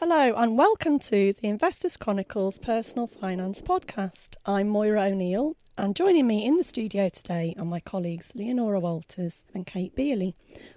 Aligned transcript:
Hello, 0.00 0.32
and 0.34 0.56
welcome 0.56 0.98
to 0.98 1.34
the 1.34 1.46
Investors 1.46 1.98
Chronicles 1.98 2.58
Personal 2.58 3.06
Finance 3.06 3.60
Podcast. 3.60 4.36
I'm 4.46 4.66
Moira 4.66 5.02
O'Neill, 5.02 5.58
and 5.76 5.94
joining 5.94 6.26
me 6.26 6.46
in 6.46 6.56
the 6.56 6.64
studio 6.64 7.10
today 7.10 7.54
are 7.58 7.66
my 7.66 7.80
colleagues 7.80 8.32
Leonora 8.34 8.80
Walters 8.80 9.44
and 9.52 9.66
Kate 9.66 9.94
Beioley. 9.94 10.32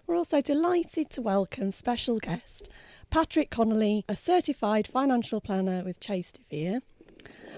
We're 0.05 0.17
also 0.17 0.41
delighted 0.41 1.09
to 1.11 1.21
welcome 1.21 1.71
special 1.71 2.17
guest 2.17 2.67
Patrick 3.09 3.49
Connolly, 3.49 4.03
a 4.09 4.15
certified 4.17 4.87
financial 4.87 5.39
planner 5.39 5.85
with 5.85 6.01
Chase 6.01 6.33
DeVere, 6.33 6.81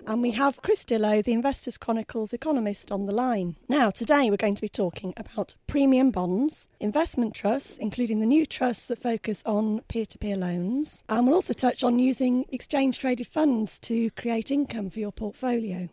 and 0.07 0.21
we 0.21 0.31
have 0.31 0.61
Chris 0.61 0.85
Dillow, 0.85 1.23
the 1.23 1.33
Investors 1.33 1.77
Chronicles 1.77 2.33
economist, 2.33 2.91
on 2.91 3.05
the 3.05 3.13
line. 3.13 3.55
Now, 3.67 3.89
today 3.89 4.29
we're 4.29 4.37
going 4.37 4.55
to 4.55 4.61
be 4.61 4.69
talking 4.69 5.13
about 5.17 5.55
premium 5.67 6.11
bonds, 6.11 6.69
investment 6.79 7.33
trusts, 7.33 7.77
including 7.77 8.19
the 8.19 8.25
new 8.25 8.45
trusts 8.45 8.87
that 8.87 9.01
focus 9.01 9.41
on 9.45 9.81
peer 9.87 10.05
to 10.05 10.17
peer 10.17 10.37
loans, 10.37 11.03
and 11.09 11.25
we'll 11.25 11.35
also 11.35 11.53
touch 11.53 11.83
on 11.83 11.99
using 11.99 12.45
exchange 12.51 12.99
traded 12.99 13.27
funds 13.27 13.79
to 13.79 14.11
create 14.11 14.51
income 14.51 14.89
for 14.89 14.99
your 14.99 15.11
portfolio. 15.11 15.89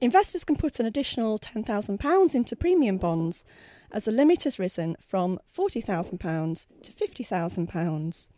Investors 0.00 0.44
can 0.44 0.56
put 0.56 0.78
an 0.78 0.86
additional 0.86 1.38
£10,000 1.38 2.34
into 2.34 2.56
premium 2.56 2.98
bonds 2.98 3.44
as 3.90 4.04
the 4.04 4.12
limit 4.12 4.44
has 4.44 4.58
risen 4.58 4.96
from 5.00 5.40
£40,000 5.56 6.66
to 6.82 6.92
£50,000. 6.92 8.28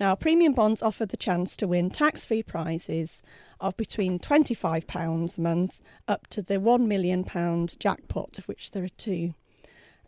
Now, 0.00 0.14
premium 0.14 0.52
bonds 0.52 0.80
offer 0.80 1.06
the 1.06 1.16
chance 1.16 1.56
to 1.56 1.66
win 1.66 1.90
tax 1.90 2.24
free 2.24 2.44
prizes 2.44 3.20
of 3.60 3.76
between 3.76 4.20
£25 4.20 5.38
a 5.38 5.40
month 5.40 5.80
up 6.06 6.28
to 6.28 6.40
the 6.40 6.54
£1 6.54 6.86
million 6.86 7.24
jackpot, 7.78 8.38
of 8.38 8.46
which 8.46 8.70
there 8.70 8.84
are 8.84 8.88
two. 8.90 9.34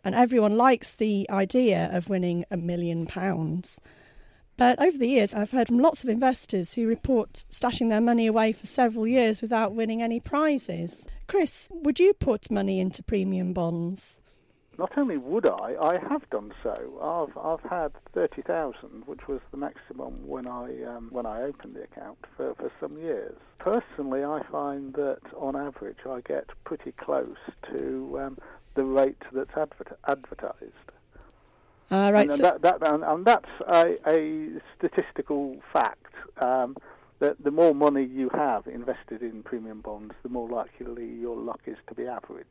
And 0.03 0.15
everyone 0.15 0.55
likes 0.55 0.93
the 0.93 1.29
idea 1.29 1.89
of 1.91 2.09
winning 2.09 2.45
a 2.49 2.55
million 2.55 3.05
pounds. 3.05 3.81
But 4.55 4.81
over 4.81 4.97
the 4.97 5.09
years, 5.09 5.33
I've 5.33 5.51
heard 5.51 5.67
from 5.67 5.79
lots 5.79 6.03
of 6.03 6.09
investors 6.09 6.75
who 6.75 6.87
report 6.87 7.45
stashing 7.51 7.89
their 7.89 7.99
money 7.99 8.27
away 8.27 8.53
for 8.53 8.67
several 8.67 9.05
years 9.05 9.41
without 9.41 9.73
winning 9.73 10.01
any 10.01 10.21
prizes. 10.21 11.05
Chris, 11.27 11.67
would 11.69 11.99
you 11.99 12.13
put 12.13 12.49
money 12.49 12.79
into 12.79 13.03
premium 13.03 13.51
bonds? 13.51 14.21
Not 14.81 14.97
only 14.97 15.17
would 15.17 15.47
I, 15.47 15.75
I 15.79 15.99
have 16.09 16.27
done 16.31 16.51
so. 16.63 16.73
I've 16.99 17.37
I've 17.37 17.69
had 17.69 17.91
thirty 18.15 18.41
thousand, 18.41 19.05
which 19.05 19.27
was 19.27 19.39
the 19.51 19.57
maximum 19.57 20.27
when 20.27 20.47
I 20.47 20.83
um, 20.85 21.09
when 21.11 21.27
I 21.27 21.43
opened 21.43 21.75
the 21.75 21.83
account 21.83 22.17
for, 22.35 22.55
for 22.55 22.71
some 22.79 22.97
years. 22.97 23.35
Personally, 23.59 24.23
I 24.23 24.41
find 24.51 24.91
that 24.95 25.21
on 25.37 25.55
average 25.55 25.99
I 26.09 26.21
get 26.21 26.47
pretty 26.63 26.93
close 26.93 27.37
to 27.71 28.19
um, 28.23 28.37
the 28.73 28.83
rate 28.83 29.21
that's 29.31 29.55
adver- 29.55 29.97
advertised. 30.07 30.87
Uh, 31.91 32.09
right, 32.11 32.21
and, 32.21 32.31
so 32.31 32.43
that, 32.43 32.61
that, 32.63 32.91
and, 32.91 33.03
and 33.03 33.23
that's 33.23 33.53
a, 33.67 33.97
a 34.09 34.49
statistical 34.77 35.57
fact. 35.71 36.13
Um, 36.41 36.75
that 37.19 37.35
the 37.43 37.51
more 37.51 37.75
money 37.75 38.03
you 38.03 38.31
have 38.33 38.65
invested 38.65 39.21
in 39.21 39.43
premium 39.43 39.81
bonds, 39.81 40.15
the 40.23 40.29
more 40.29 40.49
likely 40.49 41.05
your 41.05 41.37
luck 41.37 41.61
is 41.67 41.77
to 41.87 41.93
be 41.93 42.07
average. 42.07 42.47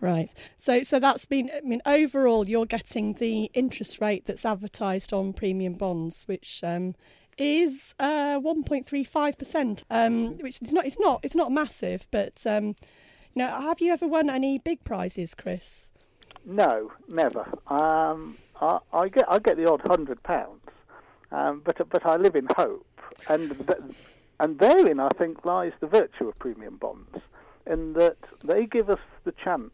Right. 0.00 0.30
So 0.56 0.82
so 0.82 0.98
that's 0.98 1.26
been 1.26 1.50
I 1.54 1.60
mean 1.60 1.82
overall 1.84 2.48
you're 2.48 2.66
getting 2.66 3.14
the 3.14 3.50
interest 3.52 4.00
rate 4.00 4.24
that's 4.24 4.46
advertised 4.46 5.12
on 5.12 5.34
premium 5.34 5.74
bonds 5.74 6.24
which 6.26 6.62
um, 6.64 6.94
is 7.40 7.94
uh, 7.98 8.38
1.35%, 8.38 9.82
um, 9.90 10.38
which 10.38 10.60
is 10.62 10.72
not 10.72 10.84
it's 10.86 10.98
not 10.98 11.20
it's 11.22 11.34
not 11.34 11.50
massive, 11.50 12.06
but 12.10 12.46
um, 12.46 12.76
you 13.34 13.42
know, 13.42 13.48
have 13.48 13.80
you 13.80 13.92
ever 13.92 14.06
won 14.06 14.28
any 14.28 14.58
big 14.58 14.84
prizes, 14.84 15.34
Chris? 15.34 15.90
No, 16.44 16.92
never. 17.08 17.46
Um, 17.66 18.36
I, 18.60 18.78
I, 18.92 19.08
get 19.08 19.24
I 19.28 19.38
get 19.38 19.56
the 19.56 19.70
odd 19.70 19.82
hundred 19.86 20.22
pounds, 20.22 20.60
um, 21.32 21.62
but 21.64 21.76
but 21.88 22.04
I 22.04 22.16
live 22.16 22.36
in 22.36 22.46
hope, 22.56 22.86
and 23.28 23.54
and 24.38 24.58
therein 24.58 25.00
I 25.00 25.08
think 25.16 25.44
lies 25.44 25.72
the 25.80 25.86
virtue 25.86 26.28
of 26.28 26.38
premium 26.38 26.76
bonds, 26.76 27.18
in 27.66 27.94
that 27.94 28.18
they 28.44 28.66
give 28.66 28.90
us 28.90 29.00
the 29.24 29.32
chance 29.32 29.70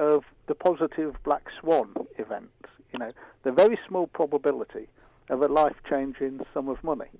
of 0.00 0.24
the 0.46 0.54
positive 0.54 1.14
black 1.22 1.44
swan 1.60 1.94
event. 2.18 2.50
You 2.92 2.98
know, 2.98 3.12
the 3.44 3.52
very 3.52 3.78
small 3.86 4.08
probability 4.08 4.88
of 5.28 5.42
a 5.42 5.46
life-changing 5.46 6.40
sum 6.52 6.68
of 6.68 6.82
money. 6.82 7.10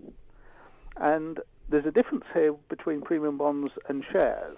And 0.97 1.39
there's 1.69 1.87
a 1.87 1.93
difference 1.93 2.25
here 2.35 2.55
between 2.69 3.03
premium 3.03 3.39
bonds 3.39 3.71
and 3.89 4.05
shares 4.11 4.57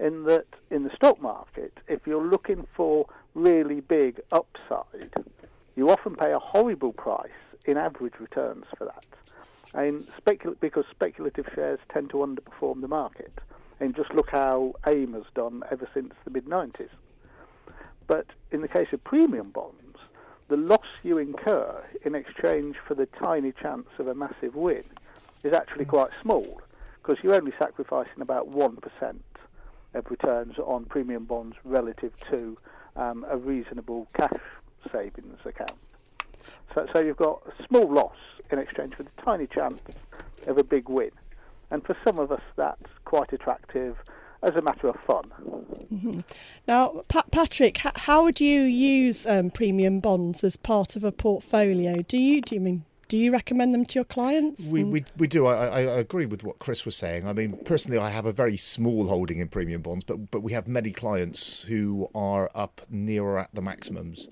in 0.00 0.24
that 0.24 0.46
in 0.70 0.84
the 0.84 0.90
stock 0.96 1.20
market, 1.20 1.78
if 1.86 2.06
you're 2.06 2.26
looking 2.26 2.66
for 2.74 3.06
really 3.34 3.80
big 3.80 4.20
upside, 4.32 5.12
you 5.76 5.90
often 5.90 6.16
pay 6.16 6.32
a 6.32 6.38
horrible 6.38 6.92
price 6.92 7.30
in 7.66 7.76
average 7.76 8.14
returns 8.18 8.64
for 8.76 8.86
that. 8.86 9.04
And 9.74 10.08
specul- 10.20 10.58
because 10.58 10.84
speculative 10.90 11.46
shares 11.54 11.78
tend 11.92 12.10
to 12.10 12.16
underperform 12.16 12.80
the 12.80 12.88
market. 12.88 13.32
And 13.78 13.94
just 13.94 14.12
look 14.14 14.30
how 14.30 14.74
AIM 14.86 15.12
has 15.14 15.24
done 15.34 15.62
ever 15.70 15.88
since 15.94 16.12
the 16.24 16.30
mid 16.30 16.46
90s. 16.46 16.90
But 18.10 18.26
in 18.50 18.60
the 18.60 18.66
case 18.66 18.88
of 18.92 19.04
premium 19.04 19.50
bonds, 19.50 19.96
the 20.48 20.56
loss 20.56 20.88
you 21.04 21.18
incur 21.18 21.80
in 22.04 22.16
exchange 22.16 22.74
for 22.84 22.96
the 22.96 23.06
tiny 23.06 23.52
chance 23.52 23.86
of 24.00 24.08
a 24.08 24.14
massive 24.16 24.56
win 24.56 24.82
is 25.44 25.52
actually 25.52 25.84
hmm. 25.84 25.90
quite 25.90 26.10
small 26.20 26.60
because 27.00 27.22
you're 27.22 27.36
only 27.36 27.52
sacrificing 27.56 28.20
about 28.20 28.50
1% 28.50 29.14
of 29.94 30.10
returns 30.10 30.58
on 30.58 30.86
premium 30.86 31.24
bonds 31.24 31.56
relative 31.62 32.12
to 32.32 32.58
um, 32.96 33.24
a 33.30 33.36
reasonable 33.36 34.08
cash 34.12 34.40
savings 34.90 35.38
account. 35.44 35.78
So, 36.74 36.88
so 36.92 36.98
you've 36.98 37.16
got 37.16 37.42
a 37.46 37.64
small 37.68 37.88
loss 37.88 38.16
in 38.50 38.58
exchange 38.58 38.96
for 38.96 39.04
the 39.04 39.22
tiny 39.24 39.46
chance 39.46 39.80
of 40.48 40.58
a 40.58 40.64
big 40.64 40.88
win. 40.88 41.12
And 41.70 41.86
for 41.86 41.96
some 42.04 42.18
of 42.18 42.32
us, 42.32 42.42
that's 42.56 42.90
quite 43.04 43.32
attractive 43.32 43.98
as 44.42 44.56
a 44.56 44.62
matter 44.62 44.88
of 44.88 44.96
fun. 45.06 45.30
Mm-hmm. 45.92 46.20
Now, 46.66 47.04
pa- 47.08 47.24
Patrick, 47.30 47.78
how 47.78 48.24
would 48.24 48.40
you 48.40 48.62
use 48.62 49.26
um, 49.26 49.50
premium 49.50 50.00
bonds 50.00 50.44
as 50.44 50.56
part 50.56 50.96
of 50.96 51.04
a 51.04 51.12
portfolio? 51.12 52.02
Do 52.02 52.18
you 52.18 52.40
do 52.40 52.54
you 52.54 52.60
mean 52.60 52.84
do 53.10 53.18
you 53.18 53.32
recommend 53.32 53.74
them 53.74 53.84
to 53.86 53.94
your 53.96 54.04
clients? 54.04 54.68
We, 54.68 54.84
we, 54.84 55.04
we 55.16 55.26
do. 55.26 55.48
I, 55.48 55.66
I, 55.66 55.80
agree 55.80 56.26
with 56.26 56.44
what 56.44 56.60
Chris 56.60 56.84
was 56.84 56.94
saying. 56.94 57.26
I 57.26 57.32
mean, 57.32 57.58
personally, 57.64 57.98
I 57.98 58.08
have 58.10 58.24
a 58.24 58.32
very 58.32 58.56
small 58.56 59.08
holding 59.08 59.40
in 59.40 59.48
premium 59.48 59.82
bonds, 59.82 60.04
but 60.04 60.30
but 60.30 60.42
we 60.42 60.52
have 60.52 60.68
many 60.68 60.92
clients 60.92 61.62
who 61.62 62.08
are 62.14 62.48
up 62.54 62.82
nearer 62.88 63.40
at 63.40 63.52
the 63.52 63.62
maximums. 63.62 64.28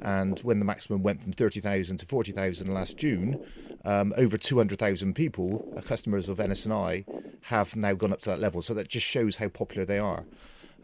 And 0.00 0.38
when 0.40 0.60
the 0.60 0.64
maximum 0.64 1.02
went 1.02 1.20
from 1.20 1.32
thirty 1.32 1.60
thousand 1.60 1.96
to 1.98 2.06
forty 2.06 2.30
thousand 2.30 2.72
last 2.72 2.96
June, 2.96 3.44
um, 3.84 4.14
over 4.16 4.38
two 4.38 4.58
hundred 4.58 4.78
thousand 4.78 5.14
people, 5.14 5.68
uh, 5.76 5.80
customers 5.80 6.28
of 6.28 6.38
NS&I, 6.38 7.04
have 7.42 7.74
now 7.74 7.94
gone 7.94 8.12
up 8.12 8.20
to 8.20 8.28
that 8.28 8.38
level. 8.38 8.62
So 8.62 8.74
that 8.74 8.86
just 8.86 9.06
shows 9.06 9.36
how 9.36 9.48
popular 9.48 9.84
they 9.84 9.98
are. 9.98 10.24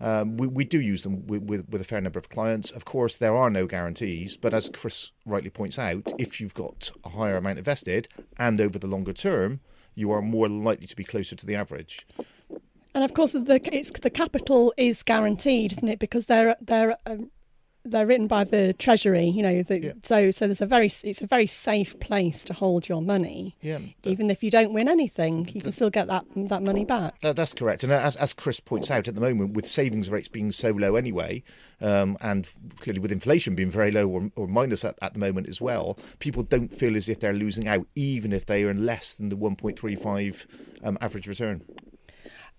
Um, 0.00 0.36
we, 0.36 0.46
we 0.46 0.64
do 0.64 0.80
use 0.80 1.02
them 1.02 1.26
with, 1.26 1.42
with, 1.42 1.68
with, 1.68 1.80
a 1.80 1.84
fair 1.84 2.00
number 2.00 2.18
of 2.18 2.28
clients. 2.28 2.70
Of 2.70 2.84
course, 2.84 3.16
there 3.16 3.36
are 3.36 3.48
no 3.48 3.66
guarantees, 3.66 4.36
but 4.36 4.52
as 4.52 4.68
Chris 4.68 5.12
rightly 5.24 5.50
points 5.50 5.78
out, 5.78 6.12
if 6.18 6.40
you've 6.40 6.54
got 6.54 6.90
a 7.04 7.10
higher 7.10 7.36
amount 7.36 7.58
invested 7.58 8.08
and 8.38 8.60
over 8.60 8.78
the 8.78 8.86
longer 8.86 9.12
term, 9.12 9.60
you 9.94 10.10
are 10.10 10.20
more 10.20 10.48
likely 10.48 10.86
to 10.86 10.96
be 10.96 11.04
closer 11.04 11.34
to 11.34 11.46
the 11.46 11.54
average. 11.54 12.06
And 12.94 13.04
of 13.04 13.12
course, 13.12 13.32
the 13.32 13.40
the 13.42 14.10
capital 14.10 14.72
is 14.78 15.02
guaranteed, 15.02 15.72
isn't 15.72 15.88
it? 15.88 15.98
Because 15.98 16.26
they're 16.26 16.56
they're 16.62 16.96
um, 17.04 17.30
they're 17.86 18.06
written 18.06 18.26
by 18.26 18.44
the 18.44 18.72
Treasury, 18.72 19.26
you 19.26 19.42
know. 19.42 19.62
The, 19.62 19.80
yeah. 19.80 19.92
So 20.02 20.30
so 20.30 20.46
there's 20.46 20.60
a 20.60 20.66
very 20.66 20.92
it's 21.02 21.22
a 21.22 21.26
very 21.26 21.46
safe 21.46 21.98
place 22.00 22.44
to 22.44 22.54
hold 22.54 22.88
your 22.88 23.02
money. 23.02 23.56
Yeah. 23.60 23.78
Even 24.04 24.30
if 24.30 24.42
you 24.42 24.50
don't 24.50 24.72
win 24.72 24.88
anything, 24.88 25.48
you 25.54 25.60
can 25.60 25.72
still 25.72 25.90
get 25.90 26.06
that 26.08 26.24
that 26.34 26.62
money 26.62 26.84
back. 26.84 27.18
that's 27.20 27.52
correct. 27.52 27.82
And 27.82 27.92
as 27.92 28.16
as 28.16 28.32
Chris 28.32 28.60
points 28.60 28.90
out, 28.90 29.08
at 29.08 29.14
the 29.14 29.20
moment, 29.20 29.54
with 29.54 29.66
savings 29.66 30.10
rates 30.10 30.28
being 30.28 30.52
so 30.52 30.70
low 30.70 30.96
anyway, 30.96 31.42
um, 31.80 32.16
and 32.20 32.48
clearly 32.78 33.00
with 33.00 33.12
inflation 33.12 33.54
being 33.54 33.70
very 33.70 33.90
low 33.90 34.08
or, 34.08 34.30
or 34.36 34.46
minus 34.46 34.84
at, 34.84 34.98
at 35.02 35.14
the 35.14 35.20
moment 35.20 35.48
as 35.48 35.60
well, 35.60 35.98
people 36.18 36.42
don't 36.42 36.76
feel 36.76 36.96
as 36.96 37.08
if 37.08 37.20
they're 37.20 37.32
losing 37.32 37.68
out, 37.68 37.86
even 37.94 38.32
if 38.32 38.46
they 38.46 38.64
earn 38.64 38.86
less 38.86 39.14
than 39.14 39.28
the 39.28 39.36
1.35 39.36 40.46
um, 40.82 40.98
average 41.00 41.26
return. 41.26 41.62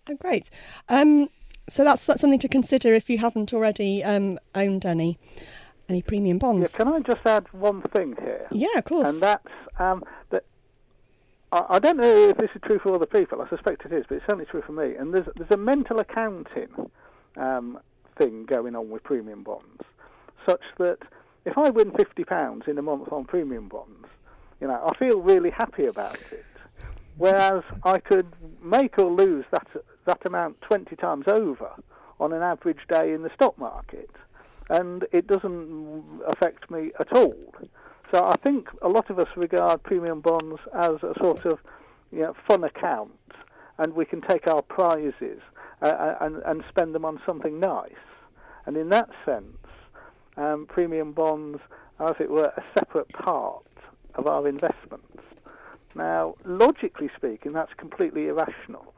Oh, 0.09 0.15
great. 0.15 0.49
Um, 0.87 1.29
so 1.69 1.83
that's, 1.83 2.05
that's 2.05 2.21
something 2.21 2.39
to 2.39 2.47
consider 2.47 2.93
if 2.93 3.09
you 3.09 3.17
haven't 3.17 3.53
already 3.53 4.03
um, 4.03 4.39
owned 4.55 4.85
any 4.85 5.17
any 5.89 6.01
premium 6.01 6.37
bonds. 6.37 6.73
Yeah, 6.73 6.83
can 6.83 6.93
I 6.93 6.99
just 6.99 7.25
add 7.25 7.51
one 7.53 7.81
thing 7.81 8.15
here? 8.19 8.47
Yeah, 8.51 8.77
of 8.77 8.85
course. 8.85 9.09
And 9.09 9.21
that's 9.21 9.47
um, 9.79 10.03
that. 10.31 10.43
I, 11.51 11.65
I 11.69 11.79
don't 11.79 11.97
know 11.97 12.29
if 12.29 12.37
this 12.37 12.49
is 12.53 12.61
true 12.65 12.79
for 12.79 12.93
other 12.93 13.05
people. 13.05 13.41
I 13.41 13.47
suspect 13.49 13.85
it 13.85 13.93
is, 13.93 14.05
but 14.07 14.15
it's 14.15 14.25
certainly 14.25 14.45
true 14.45 14.61
for 14.61 14.73
me. 14.73 14.95
And 14.95 15.13
there's 15.13 15.27
there's 15.35 15.51
a 15.51 15.57
mental 15.57 15.99
accounting 15.99 16.91
um, 17.37 17.79
thing 18.17 18.45
going 18.45 18.75
on 18.75 18.89
with 18.89 19.03
premium 19.03 19.43
bonds, 19.43 19.83
such 20.45 20.63
that 20.77 20.99
if 21.45 21.57
I 21.57 21.69
win 21.69 21.91
fifty 21.91 22.25
pounds 22.25 22.63
in 22.67 22.77
a 22.77 22.81
month 22.81 23.11
on 23.11 23.23
premium 23.23 23.69
bonds, 23.69 24.07
you 24.59 24.67
know, 24.67 24.85
I 24.85 24.97
feel 24.97 25.21
really 25.21 25.51
happy 25.51 25.85
about 25.85 26.19
it. 26.31 26.45
Whereas 27.17 27.63
I 27.83 27.97
could 27.99 28.27
make 28.61 28.99
or 28.99 29.09
lose 29.09 29.45
that 29.51 29.67
that 30.07 30.25
amount 30.25 30.59
20 30.61 30.95
times 30.95 31.25
over 31.27 31.71
on 32.19 32.33
an 32.33 32.41
average 32.41 32.79
day 32.89 33.13
in 33.13 33.21
the 33.21 33.29
stock 33.35 33.57
market, 33.57 34.09
and 34.69 35.05
it 35.11 35.27
doesn't 35.27 36.21
affect 36.27 36.69
me 36.71 36.91
at 36.99 37.15
all. 37.15 37.53
So 38.13 38.25
I 38.25 38.35
think 38.45 38.69
a 38.81 38.87
lot 38.87 39.09
of 39.09 39.19
us 39.19 39.27
regard 39.35 39.83
premium 39.83 40.21
bonds 40.21 40.59
as 40.73 41.03
a 41.03 41.13
sort 41.21 41.45
of 41.45 41.59
you 42.11 42.21
know, 42.21 42.35
fun 42.47 42.63
account, 42.63 43.11
and 43.77 43.93
we 43.93 44.05
can 44.05 44.21
take 44.21 44.47
our 44.47 44.61
prizes 44.61 45.41
uh, 45.81 45.87
uh, 45.87 46.17
and, 46.21 46.37
and 46.45 46.63
spend 46.69 46.95
them 46.95 47.05
on 47.05 47.19
something 47.25 47.59
nice. 47.59 47.91
And 48.65 48.77
in 48.77 48.89
that 48.89 49.09
sense, 49.25 49.57
um, 50.37 50.65
premium 50.67 51.11
bonds 51.11 51.59
are, 51.99 52.11
as 52.11 52.15
it 52.19 52.29
were, 52.29 52.51
a 52.57 52.63
separate 52.77 53.09
part 53.09 53.65
of 54.15 54.27
our 54.27 54.47
investments. 54.47 55.03
Now, 55.95 56.35
logically 56.45 57.09
speaking, 57.15 57.53
that's 57.53 57.73
completely 57.77 58.27
irrational, 58.27 58.93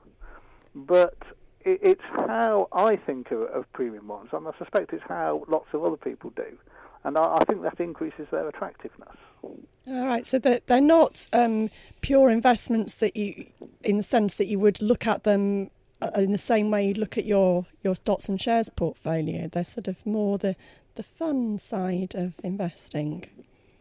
but 0.86 1.18
it, 1.62 1.80
it's 1.82 2.02
how 2.16 2.68
I 2.72 2.96
think 2.96 3.32
of, 3.32 3.42
of 3.42 3.72
premium 3.74 4.08
bonds, 4.08 4.32
and 4.34 4.48
I 4.48 4.52
suspect 4.58 4.94
it's 4.94 5.04
how 5.08 5.46
lots 5.48 5.68
of 5.74 5.84
other 5.84 5.98
people 5.98 6.32
do 6.36 6.58
and 7.04 7.18
I, 7.18 7.38
I 7.40 7.46
think 7.46 7.62
that 7.64 7.80
increases 7.80 8.28
their 8.32 8.48
attractiveness. 8.48 9.16
All 9.44 10.06
right, 10.06 10.26
so 10.26 10.38
they're, 10.38 10.62
they're 10.68 10.82
not 10.82 11.28
um, 11.34 11.70
pure 12.02 12.30
investments 12.30 12.96
that 12.96 13.16
you, 13.16 13.48
in 13.84 13.98
the 13.98 14.04
sense 14.04 14.36
that 14.36 14.48
you 14.48 14.60
would 14.60 14.82
look 14.82 15.08
at 15.08 15.24
them 15.24 15.72
uh, 16.02 16.12
in 16.16 16.32
the 16.32 16.38
same 16.38 16.70
way 16.72 16.88
you 16.88 16.94
look 16.94 17.18
at 17.18 17.26
your, 17.26 17.66
your 17.84 17.96
stocks 17.96 18.30
and 18.30 18.42
shares 18.42 18.70
portfolio. 18.70 19.48
They're 19.48 19.66
sort 19.66 19.88
of 19.88 20.06
more 20.06 20.38
the, 20.38 20.56
the 20.96 21.04
fun 21.04 21.58
side 21.60 22.16
of 22.16 22.36
investing. 22.44 23.26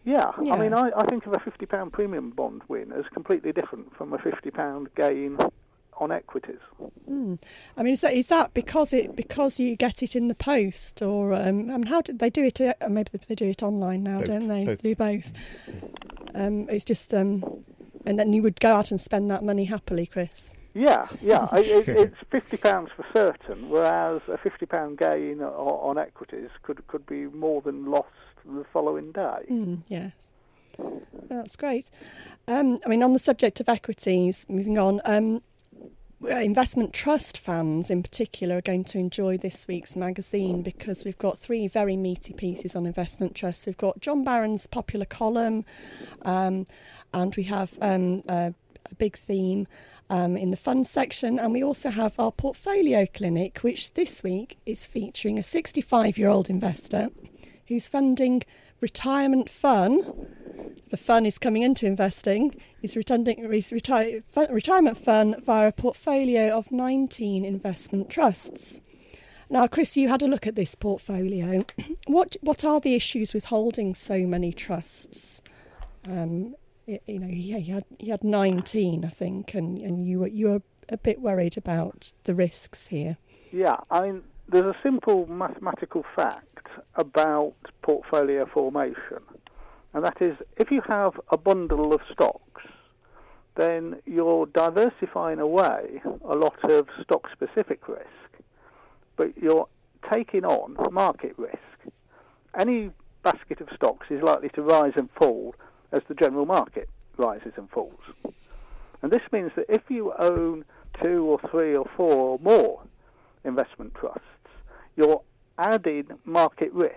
Yeah, 0.04 0.30
yeah. 0.42 0.54
I 0.54 0.58
mean, 0.58 0.72
I, 0.72 0.90
I 0.96 1.04
think 1.06 1.26
of 1.26 1.32
a 1.32 1.38
£50 1.38 1.92
premium 1.92 2.30
bond 2.30 2.62
win 2.68 2.92
as 2.92 3.04
completely 3.12 3.52
different 3.52 3.94
from 3.96 4.12
a 4.12 4.18
£50 4.18 4.86
gain 4.96 5.36
on 5.98 6.12
equities. 6.12 6.60
Mm. 7.08 7.38
I 7.76 7.82
mean, 7.82 7.92
is 7.92 8.00
that 8.00 8.12
is 8.14 8.28
that 8.28 8.54
because 8.54 8.92
it 8.92 9.16
because 9.16 9.58
you 9.58 9.76
get 9.76 10.02
it 10.02 10.16
in 10.16 10.28
the 10.28 10.34
post, 10.34 11.02
or 11.02 11.34
um, 11.34 11.70
I 11.70 11.76
mean, 11.76 11.86
how 11.86 12.00
did 12.00 12.18
they 12.18 12.30
do 12.30 12.44
it? 12.44 12.60
Uh, 12.60 12.74
maybe 12.88 13.10
they 13.26 13.34
do 13.34 13.48
it 13.48 13.62
online 13.62 14.02
now, 14.02 14.18
both, 14.18 14.26
don't 14.26 14.48
they? 14.48 14.64
Both. 14.64 14.82
Do 14.82 14.94
both. 14.94 15.32
Um, 16.34 16.68
it's 16.68 16.84
just, 16.84 17.12
um, 17.14 17.64
and 18.06 18.18
then 18.18 18.32
you 18.32 18.42
would 18.42 18.60
go 18.60 18.74
out 18.74 18.90
and 18.90 19.00
spend 19.00 19.30
that 19.30 19.42
money 19.42 19.64
happily, 19.64 20.06
Chris. 20.06 20.50
Yeah, 20.74 21.08
yeah. 21.20 21.48
it, 21.54 21.88
it's 21.88 22.16
fifty 22.30 22.56
pounds 22.56 22.90
for 22.94 23.04
certain, 23.14 23.68
whereas 23.68 24.22
a 24.28 24.38
fifty 24.38 24.66
pound 24.66 24.98
gain 24.98 25.40
on, 25.40 25.52
on, 25.52 25.98
equities 25.98 26.50
could 26.62 26.86
could 26.86 27.06
be 27.06 27.26
more 27.26 27.60
than 27.60 27.86
lost 27.90 28.08
the 28.44 28.64
following 28.72 29.12
day. 29.12 29.46
Mm, 29.50 29.82
yes. 29.88 30.32
That's 31.28 31.56
great. 31.56 31.90
Um, 32.46 32.78
I 32.86 32.88
mean, 32.88 33.02
on 33.02 33.12
the 33.12 33.18
subject 33.18 33.60
of 33.60 33.68
equities, 33.68 34.46
moving 34.48 34.78
on, 34.78 35.00
um, 35.04 35.42
investment 36.26 36.92
trust 36.92 37.38
fans 37.38 37.90
in 37.90 38.02
particular 38.02 38.58
are 38.58 38.62
going 38.62 38.84
to 38.84 38.98
enjoy 38.98 39.38
this 39.38 39.68
week's 39.68 39.94
magazine 39.94 40.62
because 40.62 41.04
we've 41.04 41.18
got 41.18 41.38
three 41.38 41.68
very 41.68 41.96
meaty 41.96 42.32
pieces 42.32 42.74
on 42.74 42.86
investment 42.86 43.34
trusts. 43.34 43.66
We've 43.66 43.78
got 43.78 44.00
John 44.00 44.24
Baron's 44.24 44.66
popular 44.66 45.06
column, 45.06 45.64
um, 46.22 46.66
and 47.14 47.34
we 47.36 47.44
have 47.44 47.78
um, 47.80 48.22
a, 48.28 48.52
a, 48.90 48.94
big 48.96 49.16
theme 49.16 49.68
um, 50.10 50.36
in 50.36 50.50
the 50.50 50.56
fund 50.56 50.86
section, 50.86 51.38
and 51.38 51.52
we 51.52 51.62
also 51.62 51.90
have 51.90 52.18
our 52.18 52.32
portfolio 52.32 53.06
clinic, 53.06 53.58
which 53.58 53.94
this 53.94 54.22
week 54.22 54.58
is 54.66 54.86
featuring 54.86 55.38
a 55.38 55.42
65 55.42 56.18
year 56.18 56.28
old 56.28 56.50
investor 56.50 57.10
who's 57.68 57.86
funding 57.86 58.42
retirement 58.80 59.48
fun. 59.48 60.26
The 60.90 60.96
fun 60.96 61.26
is 61.26 61.38
coming 61.38 61.62
into 61.62 61.86
investing 61.86 62.60
is 62.82 62.96
returning, 62.96 63.38
reti- 63.40 64.22
retirement 64.50 64.98
fund 64.98 65.36
via 65.44 65.68
a 65.68 65.72
portfolio 65.72 66.56
of 66.56 66.70
19 66.70 67.44
investment 67.44 68.10
trusts. 68.10 68.80
Now, 69.50 69.66
Chris, 69.66 69.96
you 69.96 70.08
had 70.08 70.22
a 70.22 70.26
look 70.26 70.46
at 70.46 70.56
this 70.56 70.74
portfolio. 70.74 71.64
what 72.06 72.36
what 72.42 72.64
are 72.64 72.80
the 72.80 72.94
issues 72.94 73.32
with 73.32 73.46
holding 73.46 73.94
so 73.94 74.20
many 74.20 74.52
trusts? 74.52 75.40
Um, 76.06 76.54
you 76.86 77.18
know, 77.18 77.28
yeah, 77.28 77.58
he 77.58 77.72
had 77.72 77.84
he 77.98 78.10
had 78.10 78.22
19, 78.22 79.04
I 79.04 79.08
think, 79.08 79.54
and, 79.54 79.78
and 79.78 80.06
you 80.06 80.20
were 80.20 80.28
you 80.28 80.48
were 80.48 80.62
a 80.90 80.98
bit 80.98 81.20
worried 81.20 81.56
about 81.56 82.12
the 82.24 82.34
risks 82.34 82.88
here. 82.88 83.16
Yeah, 83.50 83.76
I 83.90 84.02
mean, 84.02 84.22
there's 84.48 84.64
a 84.64 84.76
simple 84.82 85.26
mathematical 85.26 86.04
fact 86.14 86.66
about 86.96 87.54
portfolio 87.82 88.46
formation 88.46 89.22
and 89.94 90.04
that 90.04 90.20
is 90.20 90.36
if 90.56 90.70
you 90.70 90.82
have 90.86 91.18
a 91.30 91.38
bundle 91.38 91.92
of 91.92 92.00
stocks, 92.12 92.47
then 93.58 93.96
you're 94.06 94.46
diversifying 94.46 95.40
away 95.40 96.00
a 96.24 96.36
lot 96.36 96.70
of 96.70 96.86
stock 97.02 97.28
specific 97.32 97.88
risk, 97.88 98.06
but 99.16 99.36
you're 99.36 99.66
taking 100.14 100.44
on 100.44 100.76
market 100.92 101.34
risk. 101.36 101.58
Any 102.58 102.90
basket 103.24 103.60
of 103.60 103.68
stocks 103.74 104.06
is 104.10 104.22
likely 104.22 104.48
to 104.50 104.62
rise 104.62 104.92
and 104.96 105.10
fall 105.20 105.56
as 105.90 106.02
the 106.08 106.14
general 106.14 106.46
market 106.46 106.88
rises 107.16 107.52
and 107.56 107.68
falls. 107.70 108.00
And 109.02 109.10
this 109.10 109.22
means 109.32 109.50
that 109.56 109.66
if 109.68 109.82
you 109.88 110.12
own 110.20 110.64
two 111.02 111.24
or 111.24 111.40
three 111.50 111.74
or 111.74 111.86
four 111.96 112.14
or 112.14 112.38
more 112.38 112.82
investment 113.44 113.92
trusts, 113.94 114.22
you're 114.96 115.20
adding 115.58 116.06
market 116.24 116.72
risk. 116.72 116.94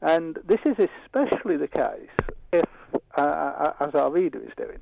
And 0.00 0.36
this 0.44 0.58
is 0.66 0.88
especially 1.04 1.56
the 1.58 1.68
case 1.68 2.10
if, 2.52 2.64
uh, 3.16 3.20
uh, 3.20 3.72
as 3.78 3.94
our 3.94 4.10
reader 4.10 4.40
is 4.40 4.52
doing, 4.56 4.80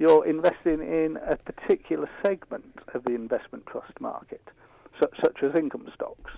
you're 0.00 0.26
investing 0.26 0.80
in 0.80 1.18
a 1.28 1.36
particular 1.36 2.08
segment 2.24 2.64
of 2.94 3.04
the 3.04 3.14
investment 3.14 3.66
trust 3.66 4.00
market, 4.00 4.42
such, 4.98 5.14
such 5.22 5.42
as 5.42 5.54
income 5.54 5.86
stocks. 5.94 6.32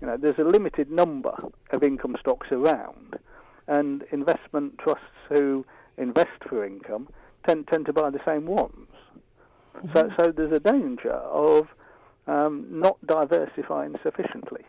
You 0.00 0.06
know, 0.08 0.16
there's 0.16 0.38
a 0.38 0.44
limited 0.44 0.90
number 0.90 1.36
of 1.70 1.82
income 1.84 2.16
stocks 2.18 2.48
around, 2.50 3.16
and 3.68 4.04
investment 4.10 4.76
trusts 4.78 5.04
who 5.28 5.64
invest 5.98 6.42
for 6.48 6.64
income 6.66 7.08
tend, 7.46 7.68
tend 7.68 7.86
to 7.86 7.92
buy 7.92 8.10
the 8.10 8.20
same 8.26 8.46
ones. 8.46 8.88
Mm-hmm. 9.74 9.96
So, 9.96 10.10
so 10.18 10.32
there's 10.32 10.52
a 10.52 10.60
danger 10.60 11.12
of 11.12 11.68
um, 12.28 12.66
not 12.70 12.98
diversifying 13.06 13.96
sufficiently. 14.02 14.62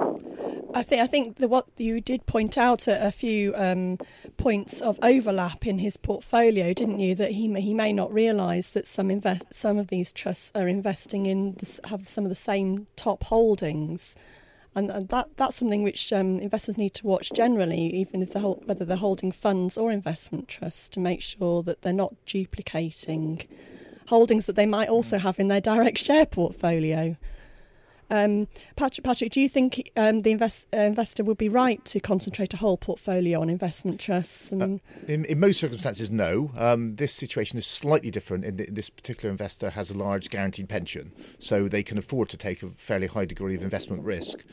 I 0.74 0.82
think 0.82 1.02
I 1.02 1.08
think 1.08 1.38
the, 1.38 1.48
what 1.48 1.70
you 1.78 2.00
did 2.00 2.26
point 2.26 2.58
out 2.58 2.88
a, 2.88 3.08
a 3.08 3.12
few 3.12 3.54
um, 3.56 3.98
points 4.38 4.82
of 4.82 4.98
overlap 5.04 5.68
in 5.68 5.80
his 5.80 5.98
portfolio, 5.98 6.74
didn't 6.74 7.00
you? 7.00 7.16
That 7.16 7.32
he 7.32 7.48
may, 7.48 7.62
he 7.62 7.74
may 7.74 7.92
not 7.92 8.14
realise 8.14 8.70
that 8.72 8.88
some 8.88 9.12
invest 9.12 9.54
some 9.54 9.78
of 9.78 9.88
these 9.88 10.14
trusts 10.14 10.52
are 10.56 10.68
investing 10.68 11.26
in 11.26 11.56
the, 11.56 11.80
have 11.90 12.08
some 12.08 12.24
of 12.24 12.30
the 12.30 12.36
same 12.36 12.88
top 12.96 13.24
holdings. 13.26 14.16
And, 14.76 14.92
and 14.92 15.10
that 15.10 15.30
that's 15.36 15.58
something 15.58 15.84
which 15.84 16.14
um, 16.14 16.40
investors 16.40 16.78
need 16.78 16.94
to 16.94 17.08
watch 17.08 17.32
generally, 17.34 17.94
even 17.96 18.22
if 18.22 18.32
they're 18.32 18.44
whether 18.44 18.86
they're 18.86 18.98
holding 18.98 19.32
funds 19.32 19.78
or 19.78 19.92
investment 19.92 20.48
trusts, 20.48 20.88
to 20.90 21.00
make 21.00 21.22
sure 21.22 21.64
that 21.64 21.82
they're 21.82 21.92
not 21.92 22.14
duplicating 22.26 23.42
holdings 24.08 24.46
that 24.46 24.56
they 24.56 24.66
might 24.66 24.90
also 24.90 25.18
have 25.18 25.40
in 25.40 25.50
their 25.50 25.62
direct 25.62 25.98
share 25.98 26.26
portfolio. 26.26 27.18
Um, 28.10 28.48
Patrick, 28.76 29.04
Patrick, 29.04 29.32
do 29.32 29.42
you 29.42 29.50
think 29.50 29.92
um, 29.96 30.22
the 30.22 30.32
invest, 30.32 30.68
uh, 30.74 30.78
investor 30.78 31.24
would 31.24 31.38
be 31.38 31.50
right 31.50 31.84
to 31.86 32.00
concentrate 32.00 32.54
a 32.54 32.58
whole 32.58 32.78
portfolio 32.78 33.42
on 33.42 33.50
investment 33.50 34.00
trusts? 34.00 34.52
And... 34.52 34.62
Uh, 34.62 34.78
in, 35.08 35.26
in, 35.26 35.40
most 35.40 35.60
circumstances, 35.60 36.10
no. 36.10 36.52
Um, 36.56 36.96
this 36.96 37.14
situation 37.14 37.58
is 37.58 37.68
slightly 37.68 38.12
different. 38.12 38.46
In, 38.46 38.58
the, 38.58 38.68
in 38.68 38.74
this 38.74 38.90
particular 38.90 39.30
investor 39.30 39.72
has 39.72 39.92
a 39.92 39.98
large 39.98 40.30
guaranteed 40.30 40.70
pension, 40.70 41.12
so 41.40 41.68
they 41.68 41.84
can 41.84 41.98
afford 41.98 42.30
to 42.30 42.38
take 42.38 42.64
a 42.64 42.70
fairly 42.70 43.08
high 43.08 43.26
degree 43.26 43.56
of 43.56 43.62
investment 43.62 44.04
risk. 44.04 44.44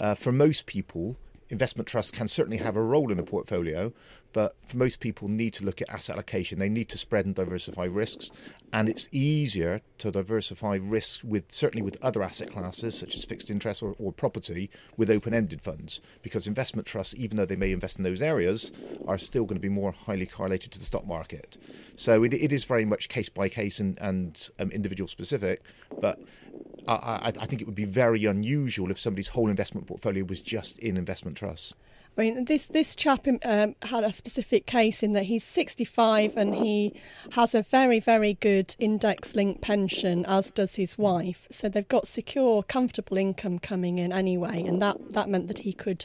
Uh, 0.00 0.14
for 0.14 0.32
most 0.32 0.66
people, 0.66 1.16
investment 1.50 1.86
trusts 1.86 2.10
can 2.10 2.26
certainly 2.26 2.56
have 2.56 2.76
a 2.76 2.82
role 2.82 3.12
in 3.12 3.18
a 3.18 3.22
portfolio, 3.22 3.92
but 4.32 4.56
for 4.66 4.76
most 4.76 5.00
people 5.00 5.28
need 5.28 5.52
to 5.54 5.64
look 5.64 5.82
at 5.82 5.90
asset 5.90 6.14
allocation. 6.16 6.58
They 6.58 6.68
need 6.68 6.88
to 6.90 6.98
spread 6.98 7.26
and 7.26 7.34
diversify 7.34 7.84
risks, 7.84 8.30
and 8.72 8.88
it's 8.88 9.08
easier 9.12 9.82
to 9.98 10.10
diversify 10.10 10.76
risk 10.76 11.20
with 11.24 11.44
certainly 11.50 11.82
with 11.82 11.96
other 12.02 12.22
asset 12.22 12.52
classes 12.52 12.98
such 12.98 13.14
as 13.14 13.24
fixed 13.24 13.50
interest 13.50 13.82
or, 13.82 13.94
or 13.98 14.12
property 14.12 14.70
with 14.96 15.10
open-ended 15.10 15.60
funds 15.60 16.00
because 16.22 16.46
investment 16.46 16.86
trusts, 16.86 17.14
even 17.16 17.36
though 17.36 17.46
they 17.46 17.56
may 17.56 17.72
invest 17.72 17.98
in 17.98 18.04
those 18.04 18.22
areas, 18.22 18.72
are 19.06 19.18
still 19.18 19.44
going 19.44 19.56
to 19.56 19.60
be 19.60 19.68
more 19.68 19.92
highly 19.92 20.26
correlated 20.26 20.72
to 20.72 20.78
the 20.78 20.84
stock 20.84 21.06
market. 21.06 21.56
So 21.96 22.24
it, 22.24 22.32
it 22.32 22.52
is 22.52 22.64
very 22.64 22.84
much 22.84 23.08
case 23.08 23.28
by 23.28 23.48
case 23.48 23.78
and, 23.78 23.98
and 24.00 24.48
um, 24.58 24.70
individual 24.70 25.08
specific, 25.08 25.62
but 26.00 26.18
I, 26.88 27.32
I, 27.38 27.46
think 27.46 27.62
it 27.62 27.66
would 27.66 27.76
be 27.76 27.84
very 27.84 28.24
unusual 28.24 28.90
if 28.90 28.98
somebody's 28.98 29.28
whole 29.28 29.48
investment 29.48 29.86
portfolio 29.86 30.24
was 30.24 30.40
just 30.40 30.78
in 30.80 30.96
investment 30.96 31.36
trusts. 31.36 31.74
I 32.16 32.20
mean, 32.20 32.44
this 32.44 32.66
this 32.66 32.94
chap 32.94 33.26
um, 33.26 33.74
had 33.82 34.04
a 34.04 34.12
specific 34.12 34.66
case 34.66 35.02
in 35.02 35.14
that 35.14 35.24
he's 35.24 35.44
65 35.44 36.36
and 36.36 36.54
he 36.54 36.92
has 37.32 37.54
a 37.54 37.62
very 37.62 38.00
very 38.00 38.34
good 38.34 38.76
index-linked 38.78 39.62
pension, 39.62 40.26
as 40.26 40.50
does 40.50 40.74
his 40.74 40.98
wife. 40.98 41.48
So 41.50 41.68
they've 41.68 41.88
got 41.88 42.06
secure, 42.06 42.62
comfortable 42.62 43.16
income 43.16 43.58
coming 43.58 43.98
in 43.98 44.12
anyway, 44.12 44.62
and 44.62 44.80
that 44.82 45.12
that 45.12 45.28
meant 45.28 45.48
that 45.48 45.60
he 45.60 45.72
could. 45.72 46.04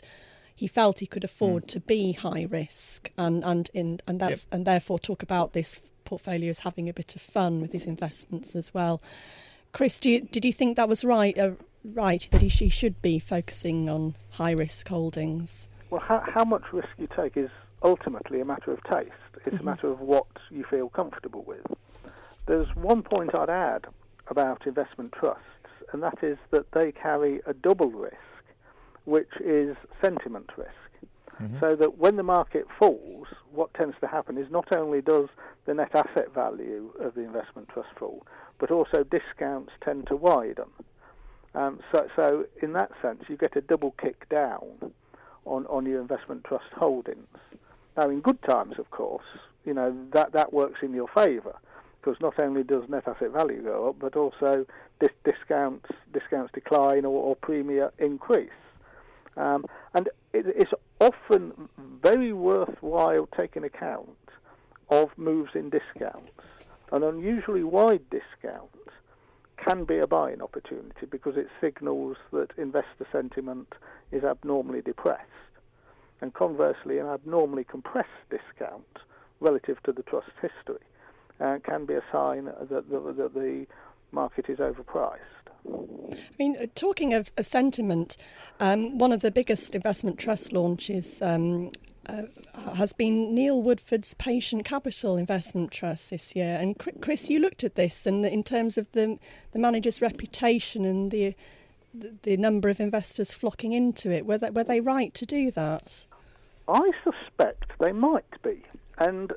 He 0.56 0.66
felt 0.66 1.00
he 1.00 1.06
could 1.06 1.24
afford 1.24 1.66
mm. 1.66 1.68
to 1.68 1.80
be 1.82 2.14
high 2.14 2.48
risk 2.50 3.12
and 3.16 3.44
and 3.44 3.70
in 3.76 4.00
and 4.08 4.20
that's 4.20 4.44
yep. 4.46 4.54
and 4.54 4.66
therefore 4.66 4.98
talk 4.98 5.22
about 5.22 5.54
this 5.54 5.80
portfolio 6.04 6.50
as 6.50 6.60
having 6.60 6.90
a 6.90 6.94
bit 6.94 7.16
of 7.16 7.22
fun 7.22 7.62
with 7.62 7.74
his 7.74 7.86
investments 7.86 8.56
as 8.56 8.74
well. 8.74 9.02
Chris, 9.72 10.00
you, 10.04 10.22
did 10.22 10.46
you 10.46 10.54
think 10.54 10.78
that 10.78 10.90
was 10.90 11.04
right? 11.04 11.38
Uh, 11.38 11.52
right 11.84 12.28
that 12.32 12.42
he, 12.42 12.48
he 12.48 12.70
should 12.70 13.02
be 13.02 13.20
focusing 13.20 13.88
on 13.88 14.16
high 14.32 14.52
risk 14.52 14.88
holdings? 14.88 15.68
Well, 15.90 16.02
how, 16.02 16.24
how 16.26 16.44
much 16.44 16.64
risk 16.74 16.90
you 16.98 17.08
take 17.16 17.38
is 17.38 17.50
ultimately 17.84 18.42
a 18.42 18.46
matter 18.46 18.72
of 18.72 18.84
taste. 18.84 19.12
It's 19.46 19.56
mm-hmm. 19.56 19.68
a 19.68 19.72
matter 19.72 19.88
of 19.88 20.00
what 20.00 20.28
you 20.50 20.66
feel 20.70 20.90
comfortable 20.90 21.44
with. 21.44 21.66
There's 22.46 22.68
one 22.76 23.04
point 23.04 23.36
I'd 23.36 23.50
add 23.50 23.86
about 24.28 24.68
investment 24.68 25.14
trusts, 25.14 25.44
and 25.94 26.04
that 26.04 26.18
is 26.22 26.38
that 26.52 26.72
they 26.72 26.92
carry 26.92 27.42
a 27.46 27.54
double 27.54 27.92
risk, 27.92 28.16
which 29.06 29.30
is 29.40 29.78
sentiment 30.04 30.52
risk. 30.58 30.72
Mm-hmm. 31.42 31.60
So 31.60 31.76
that 31.76 31.98
when 31.98 32.16
the 32.16 32.24
market 32.24 32.66
falls, 32.80 33.28
what 33.52 33.74
tends 33.76 33.96
to 34.02 34.08
happen 34.08 34.38
is 34.38 34.50
not 34.50 34.76
only 34.76 35.02
does 35.02 35.30
the 35.66 35.74
net 35.74 35.92
asset 35.94 36.34
value 36.34 36.92
of 37.00 37.14
the 37.14 37.22
investment 37.22 37.70
trust 37.70 37.90
fall, 37.98 38.26
but 38.58 38.72
also 38.72 39.04
discounts 39.04 39.72
tend 39.82 40.08
to 40.08 40.16
widen. 40.16 40.66
Um, 41.54 41.80
so, 41.92 42.08
so 42.16 42.46
in 42.62 42.74
that 42.74 42.92
sense, 43.02 43.24
you 43.28 43.38
get 43.38 43.56
a 43.56 43.62
double 43.62 43.94
kick 44.02 44.28
down 44.30 44.92
on, 45.48 45.66
on 45.68 45.86
your 45.86 46.02
investment 46.02 46.44
trust 46.44 46.72
holdings. 46.76 47.28
Now, 47.96 48.10
in 48.10 48.22
good 48.22 48.42
times, 48.44 48.78
of 48.78 48.90
course, 48.92 49.26
you 49.66 49.74
know 49.74 49.96
that 50.14 50.32
that 50.34 50.54
works 50.54 50.80
in 50.82 50.94
your 50.94 51.08
favour 51.16 51.56
because 52.00 52.22
not 52.22 52.40
only 52.40 52.64
does 52.64 52.84
net 52.88 53.08
asset 53.08 53.32
value 53.32 53.62
go 53.62 53.90
up, 53.90 53.96
but 54.00 54.16
also 54.16 54.66
dis- 55.00 55.10
discounts 55.26 55.90
discounts 56.14 56.54
decline 56.54 57.06
or, 57.06 57.36
or 57.36 57.36
increase. 58.00 58.50
Um, 59.36 59.66
and 59.94 60.08
it, 60.34 60.46
it's 60.48 60.72
often 61.00 61.70
very 62.02 62.34
worthwhile 62.34 63.28
taking 63.36 63.64
account 63.64 64.10
of 64.90 65.10
moves 65.18 65.52
in 65.54 65.70
discounts. 65.70 66.32
An 66.92 67.04
unusually 67.04 67.64
wide 67.64 68.04
discount 68.10 68.70
can 69.58 69.86
be 69.86 69.98
a 69.98 70.08
buying 70.08 70.42
opportunity 70.42 71.06
because 71.10 71.36
it 71.38 71.48
signals 71.60 72.18
that 72.32 72.52
investor 72.58 73.08
sentiment 73.12 73.74
is 74.12 74.24
abnormally 74.24 74.82
depressed. 74.82 75.24
And 76.22 76.34
conversely, 76.34 76.98
an 76.98 77.08
abnormally 77.08 77.64
compressed 77.64 78.10
discount 78.30 79.00
relative 79.40 79.82
to 79.84 79.92
the 79.92 80.04
trust's 80.04 80.32
history 80.42 80.82
uh, 81.40 81.58
can 81.64 81.86
be 81.86 81.94
a 81.94 82.04
sign 82.12 82.46
that, 82.46 82.70
that, 82.70 82.90
that 82.90 83.34
the 83.34 83.68
market 84.12 84.46
is 84.50 84.58
overpriced. 84.58 85.18
I 85.70 86.16
mean, 86.40 86.56
uh, 86.60 86.68
talking 86.76 87.14
of, 87.14 87.32
of 87.38 87.46
sentiment, 87.46 88.18
um, 88.60 88.98
one 88.98 89.12
of 89.12 89.22
the 89.22 89.32
biggest 89.32 89.76
investment 89.76 90.18
trust 90.18 90.54
launches 90.54 91.22
um, 91.22 91.72
uh, 92.08 92.24
has 92.76 92.94
been 92.94 93.34
Neil 93.36 93.62
Woodford's 93.62 94.14
Patient 94.14 94.66
Capital 94.66 95.18
Investment 95.18 95.72
Trust 95.72 96.10
this 96.10 96.36
year. 96.36 96.58
And 96.60 96.76
Chris, 97.02 97.30
you 97.30 97.40
looked 97.40 97.64
at 97.64 97.76
this, 97.76 98.06
and 98.06 98.26
in 98.26 98.44
terms 98.44 98.78
of 98.78 98.92
the 98.92 99.20
the 99.52 99.60
manager's 99.60 100.02
reputation 100.02 100.86
and 100.86 101.12
the 101.12 101.36
the 102.24 102.38
number 102.38 102.70
of 102.70 102.80
investors 102.80 103.34
flocking 103.34 103.74
into 103.74 104.12
it, 104.12 104.26
were 104.26 104.38
they, 104.38 104.50
were 104.50 104.64
they 104.64 104.80
right 104.80 105.14
to 105.16 105.26
do 105.26 105.50
that? 105.52 106.06
I 106.68 106.92
suspect 107.04 107.72
they 107.80 107.92
might 107.92 108.42
be, 108.44 108.62
and 108.98 109.34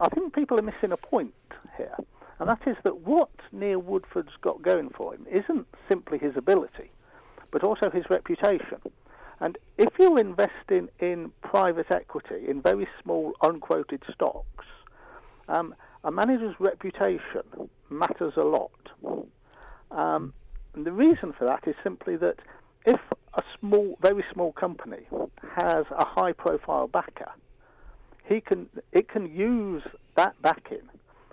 I 0.00 0.08
think 0.08 0.34
people 0.34 0.58
are 0.58 0.62
missing 0.62 0.92
a 0.92 0.96
point 0.96 1.34
here, 1.76 1.94
and 2.38 2.48
that 2.48 2.62
is 2.66 2.76
that 2.84 3.00
what 3.00 3.30
Neil 3.52 3.78
Woodford's 3.78 4.36
got 4.40 4.62
going 4.62 4.90
for 4.90 5.14
him 5.14 5.26
isn't 5.30 5.66
simply 5.88 6.18
his 6.18 6.36
ability, 6.36 6.90
but 7.50 7.62
also 7.62 7.90
his 7.90 8.04
reputation. 8.10 8.80
And 9.40 9.58
if 9.76 9.92
you're 9.98 10.18
investing 10.18 10.88
in 10.98 11.30
private 11.42 11.86
equity, 11.90 12.48
in 12.48 12.62
very 12.62 12.88
small 13.02 13.34
unquoted 13.42 14.02
stocks, 14.12 14.64
um, 15.48 15.74
a 16.04 16.10
manager's 16.10 16.54
reputation 16.58 17.42
matters 17.90 18.34
a 18.36 18.44
lot. 18.44 18.70
Um, 19.90 20.32
and 20.74 20.86
the 20.86 20.92
reason 20.92 21.32
for 21.32 21.46
that 21.46 21.66
is 21.66 21.74
simply 21.82 22.16
that 22.16 22.36
if 22.84 23.00
a 23.34 23.42
small, 23.58 23.98
very 24.00 24.24
small 24.32 24.52
company 24.52 25.06
has 25.56 25.84
a 25.90 26.04
high-profile 26.06 26.88
backer, 26.88 27.30
he 28.24 28.40
can 28.40 28.68
it 28.92 29.08
can 29.08 29.26
use 29.34 29.82
that 30.16 30.40
backing 30.42 30.88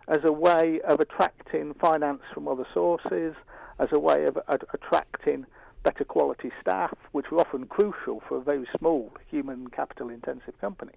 as 0.07 0.19
a 0.23 0.31
way 0.31 0.79
of 0.81 0.99
attracting 0.99 1.73
finance 1.75 2.21
from 2.33 2.47
other 2.47 2.67
sources, 2.73 3.33
as 3.79 3.89
a 3.91 3.99
way 3.99 4.25
of 4.25 4.37
uh, 4.47 4.57
attracting 4.73 5.45
better 5.83 6.03
quality 6.03 6.51
staff, 6.61 6.95
which 7.11 7.27
are 7.31 7.39
often 7.39 7.65
crucial 7.65 8.21
for 8.27 8.37
a 8.37 8.41
very 8.41 8.67
small 8.77 9.11
human 9.29 9.67
capital 9.67 10.09
intensive 10.09 10.59
company. 10.59 10.93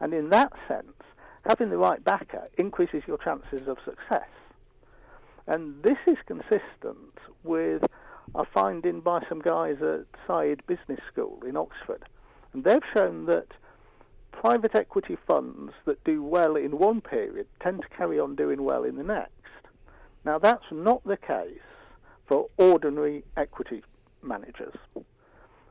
And 0.00 0.14
in 0.14 0.30
that 0.30 0.52
sense, 0.68 1.02
having 1.48 1.70
the 1.70 1.78
right 1.78 2.02
backer 2.04 2.48
increases 2.56 3.02
your 3.06 3.18
chances 3.18 3.66
of 3.66 3.78
success. 3.84 4.28
And 5.46 5.82
this 5.82 5.98
is 6.06 6.18
consistent 6.26 7.18
with 7.42 7.82
a 8.34 8.44
finding 8.44 9.00
by 9.00 9.24
some 9.28 9.40
guys 9.40 9.76
at 9.80 10.04
Saïd 10.26 10.60
Business 10.66 11.00
School 11.10 11.42
in 11.46 11.56
Oxford. 11.56 12.04
And 12.52 12.64
they've 12.64 12.82
shown 12.94 13.26
that 13.26 13.48
private 14.30 14.74
equity 14.74 15.16
funds 15.26 15.72
that 15.86 16.04
do 16.04 16.22
well 16.22 16.54
in 16.54 16.78
one 16.78 17.00
period 17.00 17.46
tend 17.60 17.82
to 17.82 17.88
carry 17.88 18.20
on 18.20 18.36
doing 18.36 18.62
well 18.62 18.84
in 18.84 18.96
the 18.96 19.02
next. 19.02 19.32
Now, 20.24 20.38
that's 20.38 20.70
not 20.70 21.02
the 21.04 21.16
case 21.16 21.58
for 22.28 22.48
ordinary 22.58 23.24
equity 23.36 23.82
managers. 24.22 24.74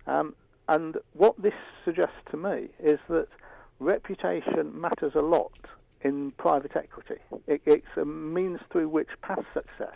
Um, 0.05 0.35
and 0.67 0.97
what 1.13 1.41
this 1.41 1.53
suggests 1.85 2.17
to 2.31 2.37
me 2.37 2.69
is 2.79 2.99
that 3.09 3.27
reputation 3.79 4.79
matters 4.79 5.13
a 5.15 5.21
lot 5.21 5.51
in 6.01 6.31
private 6.31 6.75
equity. 6.75 7.21
It, 7.47 7.61
it's 7.65 7.97
a 7.97 8.05
means 8.05 8.59
through 8.71 8.89
which 8.89 9.09
past 9.21 9.45
success 9.53 9.95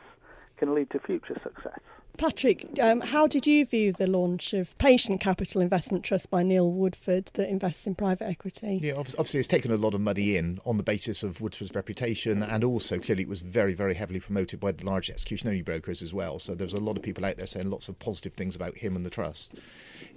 can 0.58 0.74
lead 0.74 0.90
to 0.92 1.00
future 1.00 1.40
success. 1.44 1.80
Patrick, 2.18 2.68
um, 2.80 3.02
how 3.02 3.26
did 3.26 3.48
you 3.48 3.66
view 3.66 3.92
the 3.92 4.06
launch 4.06 4.54
of 4.54 4.78
Patient 4.78 5.20
Capital 5.20 5.62
Investment 5.62 6.04
Trust 6.04 6.30
by 6.30 6.44
Neil 6.44 6.72
Woodford 6.72 7.32
that 7.34 7.50
invests 7.50 7.88
in 7.88 7.96
private 7.96 8.26
equity? 8.26 8.80
Yeah, 8.82 8.94
obviously 8.94 9.40
it's 9.40 9.48
taken 9.48 9.72
a 9.72 9.78
lot 9.78 9.94
of 9.94 10.02
money 10.02 10.38
in 10.38 10.60
on 10.66 10.78
the 10.78 10.84
basis 10.84 11.24
of 11.24 11.42
Woodford's 11.42 11.74
reputation, 11.74 12.44
and 12.44 12.64
also 12.64 13.00
clearly 13.00 13.24
it 13.24 13.30
was 13.30 13.42
very, 13.42 13.74
very 13.74 13.96
heavily 13.96 14.20
promoted 14.20 14.60
by 14.60 14.72
the 14.72 14.86
large 14.86 15.10
execution-only 15.10 15.64
brokers 15.64 16.02
as 16.02 16.14
well. 16.14 16.38
So 16.38 16.54
there's 16.54 16.74
a 16.74 16.80
lot 16.80 16.98
of 16.98 17.04
people 17.04 17.26
out 17.26 17.38
there 17.38 17.48
saying 17.48 17.70
lots 17.70 17.90
of 17.90 17.98
positive 17.98 18.34
things 18.34 18.56
about 18.56 18.78
him 18.78 18.96
and 18.96 19.06
the 19.06 19.10
trust. 19.10 19.56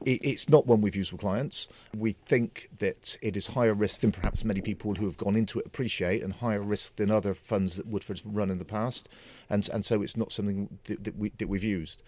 It's 0.05 0.49
not 0.49 0.67
one 0.67 0.81
we've 0.81 0.97
used 0.97 1.13
with 1.13 1.21
clients. 1.21 1.69
We 1.97 2.13
think 2.13 2.71
that 2.79 3.17
it 3.23 3.37
is 3.37 3.49
higher 3.49 3.75
risk 3.75 4.01
than 4.01 4.13
perhaps 4.13 4.45
many 4.45 4.61
people 4.61 4.95
who 4.95 5.07
have 5.07 5.17
gone 5.17 5.37
into 5.37 5.59
it 5.59 5.67
appreciate, 5.67 6.23
and 6.23 6.35
higher 6.35 6.63
risk 6.63 6.97
than 6.97 7.11
other 7.11 7.35
funds 7.35 7.77
that 7.77 7.87
Woodford's 7.87 8.25
run 8.25 8.51
in 8.51 8.59
the 8.59 8.65
past, 8.65 9.09
and 9.49 9.69
and 9.73 9.85
so 9.85 10.03
it's 10.03 10.17
not 10.17 10.33
something 10.33 10.79
that, 10.85 11.05
that 11.05 11.17
we 11.17 11.31
that 11.39 11.49
we've 11.49 11.65
used. 11.65 12.03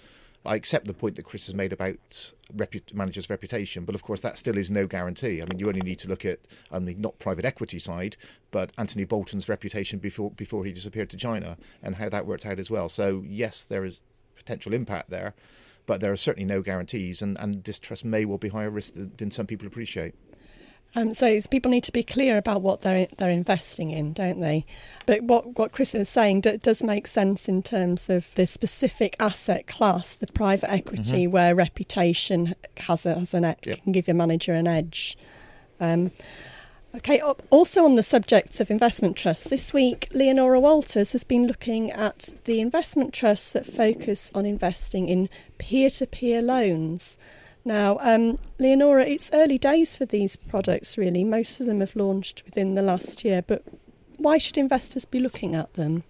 I 0.47 0.54
accept 0.54 0.87
the 0.87 0.95
point 0.95 1.16
that 1.16 1.25
Chris 1.25 1.47
has 1.47 1.54
made 1.54 1.73
about 1.73 2.33
repu- 2.54 2.95
managers' 2.95 3.28
reputation, 3.28 3.85
but 3.85 3.95
of 3.95 4.02
course 4.02 4.21
that 4.21 4.38
still 4.38 4.56
is 4.56 4.71
no 4.71 4.87
guarantee. 4.87 5.42
I 5.42 5.45
mean, 5.47 5.59
you 5.59 5.66
only 5.68 5.80
need 5.80 5.99
to 6.00 6.09
look 6.09 6.25
at, 6.25 6.38
I 6.71 6.78
mean, 6.78 7.00
not 7.00 7.18
private 7.18 7.45
equity 7.45 7.80
side, 7.80 8.16
but 8.52 8.71
Anthony 8.78 9.04
Bolton's 9.04 9.49
reputation 9.49 9.99
before 9.99 10.30
before 10.30 10.64
he 10.64 10.73
disappeared 10.73 11.11
to 11.11 11.16
China 11.16 11.56
and 11.83 11.97
how 11.97 12.09
that 12.09 12.26
worked 12.26 12.47
out 12.47 12.59
as 12.59 12.71
well. 12.71 12.88
So 12.88 13.25
yes, 13.26 13.64
there 13.64 13.85
is 13.85 14.00
potential 14.37 14.73
impact 14.73 15.11
there, 15.11 15.35
but 15.87 16.00
there 16.00 16.12
are 16.12 16.16
certainly 16.16 16.47
no 16.47 16.62
guarantees, 16.62 17.23
and, 17.23 17.38
and 17.38 17.62
distrust 17.62 18.05
may 18.05 18.25
well 18.25 18.38
be 18.38 18.49
higher 18.49 18.71
risk 18.71 18.95
than, 18.95 19.12
than 19.16 19.31
some 19.31 19.47
people 19.47 19.66
appreciate. 19.66 20.14
Um, 20.95 21.12
so 21.12 21.38
people 21.50 21.71
need 21.71 21.85
to 21.85 21.93
be 21.93 22.02
clear 22.02 22.38
about 22.38 22.62
what 22.62 22.81
they're 22.81 23.07
they're 23.19 23.31
investing 23.31 23.90
in, 23.90 24.14
don't 24.14 24.40
they? 24.40 24.64
But 25.05 25.25
what 25.25 25.59
what 25.59 25.73
Chris 25.73 25.95
is 25.95 26.09
saying 26.09 26.40
d- 26.40 26.57
does 26.57 26.83
make 26.83 27.07
sense 27.07 27.49
in 27.49 27.62
terms 27.62 28.09
of 28.09 28.35
the 28.35 28.47
specific 28.47 29.14
asset 29.21 29.66
class, 29.66 30.16
the 30.16 30.26
private 30.26 30.71
equity, 30.71 31.25
mm-hmm. 31.25 31.33
where 31.33 31.55
reputation 31.55 32.55
has 32.78 33.05
a, 33.05 33.14
has 33.14 33.35
an 33.35 33.43
yep. 33.43 33.83
can 33.83 33.93
give 33.93 34.09
your 34.09 34.14
manager 34.14 34.55
an 34.55 34.66
edge. 34.66 35.19
Um, 35.81 36.12
okay. 36.97 37.21
Also 37.50 37.85
on 37.85 37.95
the 37.95 38.03
subject 38.03 38.61
of 38.61 38.71
investment 38.71 39.17
trusts, 39.17 39.49
this 39.49 39.73
week 39.73 40.09
Leonora 40.12 40.61
Walters 40.61 41.12
has 41.12 41.25
been 41.25 41.47
looking 41.47 41.91
at 41.91 42.31
the 42.45 42.61
investment 42.61 43.12
trusts 43.12 43.53
that 43.53 43.67
focus 43.67 44.31
on 44.35 44.47
investing 44.47 45.09
in 45.09 45.29
peer-to-peer 45.59 46.43
loans. 46.43 47.19
Now, 47.65 47.99
um, 48.00 48.38
Leonora, 48.59 49.05
it's 49.05 49.31
early 49.33 49.59
days 49.59 49.97
for 49.97 50.05
these 50.07 50.37
products, 50.37 50.97
really. 50.97 51.25
Most 51.25 51.61
of 51.61 51.67
them 51.67 51.81
have 51.81 51.97
launched 51.97 52.45
within 52.45 52.75
the 52.75 52.83
last 52.83 53.25
year, 53.25 53.43
but 53.43 53.62
why 54.19 54.38
should 54.38 54.57
investors 54.57 55.05
be 55.05 55.21
looking 55.21 55.55
at 55.55 55.75
them? 55.75 56.05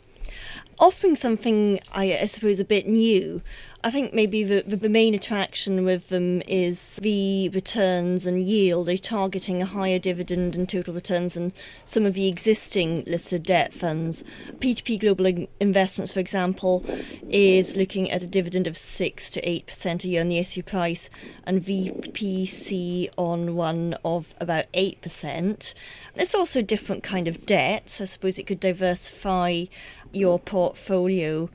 offering 0.78 1.16
something, 1.16 1.80
I, 1.92 2.18
I, 2.18 2.26
suppose, 2.26 2.60
a 2.60 2.64
bit 2.64 2.86
new. 2.86 3.42
I 3.86 3.90
think 3.92 4.12
maybe 4.12 4.42
the, 4.42 4.64
the 4.66 4.88
main 4.88 5.14
attraction 5.14 5.84
with 5.84 6.08
them 6.08 6.42
is 6.48 6.96
the 6.96 7.50
returns 7.50 8.26
and 8.26 8.42
yield. 8.42 8.88
They're 8.88 8.98
targeting 8.98 9.62
a 9.62 9.66
higher 9.66 10.00
dividend 10.00 10.56
and 10.56 10.68
total 10.68 10.92
returns 10.92 11.34
than 11.34 11.52
some 11.84 12.04
of 12.04 12.14
the 12.14 12.26
existing 12.26 13.04
listed 13.06 13.44
debt 13.44 13.72
funds. 13.72 14.24
P2P 14.58 14.98
Global 14.98 15.46
Investments, 15.60 16.10
for 16.10 16.18
example, 16.18 16.84
is 17.30 17.76
looking 17.76 18.10
at 18.10 18.24
a 18.24 18.26
dividend 18.26 18.66
of 18.66 18.76
6 18.76 19.30
to 19.30 19.40
8% 19.40 20.02
a 20.02 20.08
year 20.08 20.20
on 20.20 20.30
the 20.30 20.38
issue 20.38 20.64
price, 20.64 21.08
and 21.44 21.64
VPC 21.64 23.08
on 23.16 23.54
one 23.54 23.94
of 24.04 24.34
about 24.40 24.64
8%. 24.72 25.74
There's 26.16 26.34
also 26.34 26.58
a 26.58 26.64
different 26.64 27.04
kind 27.04 27.28
of 27.28 27.46
debt, 27.46 27.88
so 27.90 28.02
I 28.02 28.06
suppose 28.08 28.36
it 28.36 28.48
could 28.48 28.58
diversify 28.58 29.66
your 30.12 30.40
portfolio. 30.40 31.50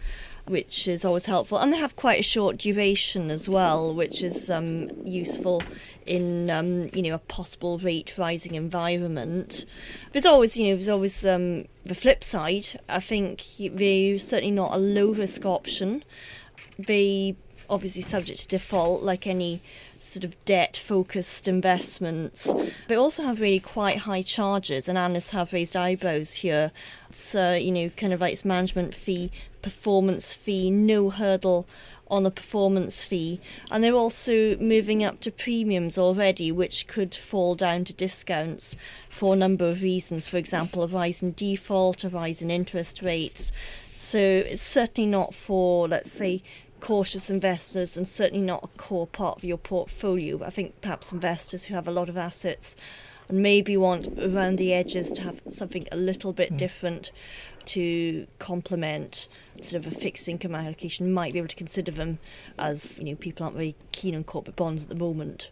Which 0.45 0.87
is 0.87 1.05
always 1.05 1.25
helpful. 1.25 1.57
And 1.57 1.71
they 1.71 1.77
have 1.77 1.95
quite 1.95 2.19
a 2.19 2.23
short 2.23 2.57
duration 2.57 3.31
as 3.31 3.47
well, 3.47 3.93
which 3.93 4.21
is 4.21 4.49
um, 4.49 4.89
useful 5.05 5.61
in 6.05 6.49
um, 6.49 6.89
you 6.93 7.01
know 7.01 7.13
a 7.13 7.19
possible 7.19 7.77
rate 7.77 8.17
rising 8.17 8.55
environment. 8.55 9.65
But 10.05 10.23
there's 10.23 10.25
always 10.25 10.57
you 10.57 10.67
know 10.67 10.75
there's 10.75 10.89
always 10.89 11.25
um, 11.25 11.65
the 11.85 11.95
flip 11.95 12.23
side. 12.23 12.79
I 12.89 12.99
think 12.99 13.45
they're 13.59 14.19
certainly 14.19 14.51
not 14.51 14.73
a 14.73 14.77
low 14.77 15.13
risk 15.13 15.45
option. 15.45 16.03
They 16.77 17.35
obviously 17.69 18.01
subject 18.01 18.41
to 18.41 18.47
default 18.47 19.01
like 19.01 19.25
any 19.25 19.61
sort 19.99 20.25
of 20.25 20.43
debt 20.45 20.75
focused 20.75 21.47
investments. 21.47 22.51
They 22.87 22.95
also 22.95 23.23
have 23.23 23.39
really 23.39 23.59
quite 23.59 23.99
high 23.99 24.23
charges, 24.23 24.89
and 24.89 24.97
analysts 24.97 25.29
have 25.29 25.53
raised 25.53 25.75
eyebrows 25.75 26.35
here. 26.35 26.71
So, 27.11 27.53
you 27.53 27.71
know, 27.71 27.89
kind 27.95 28.13
of 28.13 28.21
like 28.21 28.33
its 28.33 28.45
management 28.45 28.95
fee, 28.95 29.31
performance 29.61 30.33
fee, 30.33 30.71
no 30.71 31.09
hurdle 31.09 31.67
on 32.07 32.25
a 32.25 32.31
performance 32.31 33.05
fee, 33.05 33.39
and 33.71 33.83
they're 33.83 33.93
also 33.93 34.57
moving 34.57 35.03
up 35.03 35.21
to 35.21 35.31
premiums 35.31 35.97
already, 35.97 36.51
which 36.51 36.87
could 36.87 37.15
fall 37.15 37.55
down 37.55 37.85
to 37.85 37.93
discounts 37.93 38.75
for 39.09 39.33
a 39.33 39.37
number 39.37 39.69
of 39.69 39.81
reasons. 39.81 40.27
For 40.27 40.37
example, 40.37 40.83
a 40.83 40.87
rise 40.87 41.23
in 41.23 41.33
default, 41.33 42.03
a 42.03 42.09
rise 42.09 42.41
in 42.41 42.51
interest 42.51 43.01
rates. 43.01 43.51
So 43.95 44.19
it's 44.19 44.61
certainly 44.61 45.09
not 45.09 45.33
for, 45.33 45.87
let's 45.87 46.11
say, 46.11 46.43
cautious 46.81 47.29
investors 47.29 47.95
and 47.95 48.07
certainly 48.07 48.45
not 48.45 48.63
a 48.63 48.77
core 48.77 49.07
part 49.07 49.37
of 49.37 49.43
your 49.45 49.57
portfolio. 49.57 50.43
I 50.43 50.49
think 50.49 50.81
perhaps 50.81 51.13
investors 51.13 51.65
who 51.65 51.75
have 51.75 51.87
a 51.87 51.91
lot 51.91 52.09
of 52.09 52.17
assets 52.17 52.75
and 53.29 53.41
maybe 53.41 53.77
want 53.77 54.09
around 54.19 54.57
the 54.57 54.73
edges 54.73 55.11
to 55.13 55.21
have 55.21 55.39
something 55.49 55.87
a 55.91 55.95
little 55.95 56.33
bit 56.33 56.53
mm. 56.53 56.57
different 56.57 57.11
to 57.63 58.27
complement 58.39 59.27
sort 59.63 59.85
of 59.85 59.91
a 59.91 59.95
fixed 59.95 60.27
income 60.27 60.55
allocation 60.55 61.11
might 61.11 61.33
be 61.33 61.39
able 61.39 61.47
to 61.47 61.55
consider 61.55 61.91
them 61.91 62.19
as 62.57 62.99
you 62.99 63.05
know 63.05 63.15
people 63.15 63.43
aren't 63.43 63.55
very 63.55 63.75
keen 63.91 64.15
on 64.15 64.23
corporate 64.23 64.55
bonds 64.55 64.83
at 64.83 64.89
the 64.89 64.95
moment. 64.95 65.49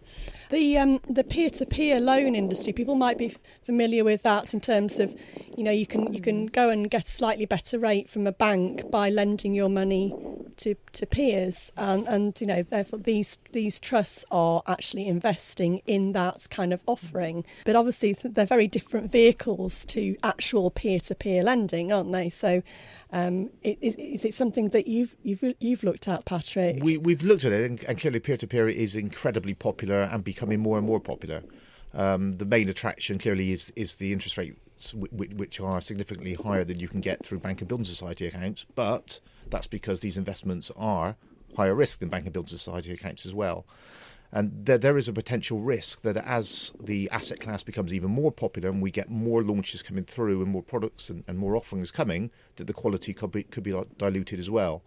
The 0.49 0.79
um, 0.79 0.99
the 1.07 1.23
peer 1.23 1.51
to 1.51 1.65
peer 1.65 1.99
loan 1.99 2.33
industry, 2.33 2.73
people 2.73 2.95
might 2.95 3.19
be 3.19 3.35
familiar 3.61 4.03
with 4.03 4.23
that 4.23 4.51
in 4.51 4.59
terms 4.59 4.97
of, 4.97 5.15
you 5.55 5.63
know, 5.63 5.71
you 5.71 5.85
can 5.85 6.11
you 6.11 6.21
can 6.21 6.47
go 6.47 6.71
and 6.71 6.89
get 6.89 7.07
a 7.07 7.11
slightly 7.11 7.45
better 7.45 7.77
rate 7.77 8.09
from 8.09 8.25
a 8.25 8.31
bank 8.31 8.89
by 8.89 9.11
lending 9.11 9.53
your 9.53 9.69
money 9.69 10.11
to, 10.57 10.75
to 10.93 11.05
peers, 11.05 11.71
and, 11.77 12.07
and 12.07 12.41
you 12.41 12.47
know 12.47 12.63
therefore 12.63 12.97
these 12.97 13.37
these 13.51 13.79
trusts 13.79 14.25
are 14.31 14.63
actually 14.65 15.07
investing 15.07 15.81
in 15.85 16.13
that 16.13 16.47
kind 16.49 16.73
of 16.73 16.81
offering. 16.87 17.45
But 17.63 17.75
obviously 17.75 18.13
they're 18.23 18.45
very 18.45 18.67
different 18.67 19.11
vehicles 19.11 19.85
to 19.85 20.17
actual 20.23 20.71
peer 20.71 20.99
to 21.01 21.13
peer 21.13 21.43
lending, 21.43 21.91
aren't 21.91 22.11
they? 22.11 22.31
So 22.31 22.63
um, 23.11 23.51
is, 23.61 23.95
is, 24.00 24.25
it 24.25 24.34
something 24.34 24.70
that 24.70 24.88
you've 24.88 25.15
you've 25.24 25.44
you've 25.60 25.84
looked 25.84 26.08
at, 26.08 26.25
Patrick? 26.25 26.84
We 26.84 26.98
we've 26.98 27.24
looked 27.24 27.46
at 27.46 27.51
it, 27.51 27.70
and, 27.70 27.84
and 27.84 27.98
clearly 27.98 28.20
peer 28.20 28.38
to 28.38 28.48
peer 28.48 28.70
is 28.70 28.96
incredibly 28.96 29.53
popular 29.53 30.01
and 30.01 30.24
becoming 30.24 30.60
more 30.60 30.77
and 30.77 30.88
more 30.88 31.00
popular. 31.00 31.44
Um, 31.94 32.38
the 32.38 32.46
main 32.46 32.70
attraction 32.70 33.18
clearly 33.18 33.51
is 33.51 33.72
is 33.75 33.96
the 33.96 34.13
interest 34.13 34.38
rates, 34.38 34.94
which 34.94 35.60
are 35.60 35.82
significantly 35.82 36.36
higher 36.36 36.63
than 36.63 36.79
you 36.79 36.88
can 36.88 37.01
get 37.01 37.25
through 37.25 37.39
bank 37.39 37.62
and 37.62 37.68
building 37.68 37.86
society 37.86 38.27
accounts. 38.27 38.65
But 38.75 39.20
that's 39.50 39.68
because 39.68 40.01
these 40.01 40.18
investments 40.18 40.72
are 40.75 41.15
higher 41.56 41.75
risk 41.75 42.00
than 42.00 42.10
bank 42.10 42.25
and 42.25 42.34
building 42.34 42.50
society 42.50 42.91
accounts 42.91 43.25
as 43.25 43.34
well. 43.34 43.65
And 44.31 44.65
there, 44.65 44.77
there 44.77 44.98
is 44.98 45.07
a 45.07 45.13
potential 45.13 45.59
risk 45.59 46.03
that 46.03 46.17
as 46.17 46.71
the 46.79 47.09
asset 47.09 47.39
class 47.39 47.63
becomes 47.63 47.91
even 47.91 48.12
more 48.12 48.31
popular 48.31 48.69
and 48.69 48.81
we 48.81 48.91
get 48.91 49.09
more 49.09 49.41
launches 49.41 49.81
coming 49.81 50.03
through 50.03 50.41
and 50.43 50.51
more 50.51 50.62
products 50.62 51.09
and, 51.09 51.24
and 51.27 51.38
more 51.39 51.55
offerings 51.55 51.89
coming, 51.89 52.29
that 52.57 52.67
the 52.67 52.74
quality 52.74 53.13
could 53.13 53.31
be, 53.31 53.43
could 53.43 53.63
be 53.63 53.75
diluted 53.98 54.39
as 54.39 54.50
well. 54.50 54.83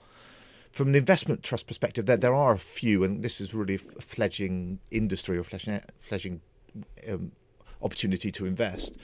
From 0.70 0.88
an 0.88 0.94
investment 0.94 1.42
trust 1.42 1.66
perspective, 1.66 2.06
there, 2.06 2.16
there 2.16 2.34
are 2.34 2.52
a 2.52 2.58
few, 2.58 3.02
and 3.02 3.22
this 3.22 3.40
is 3.40 3.52
really 3.52 3.74
a 3.74 4.02
fledging 4.02 4.78
industry 4.90 5.36
or 5.36 5.42
fledgling, 5.42 5.80
fledgling 6.00 6.40
um, 7.08 7.32
opportunity 7.82 8.30
to 8.30 8.46
invest. 8.46 8.96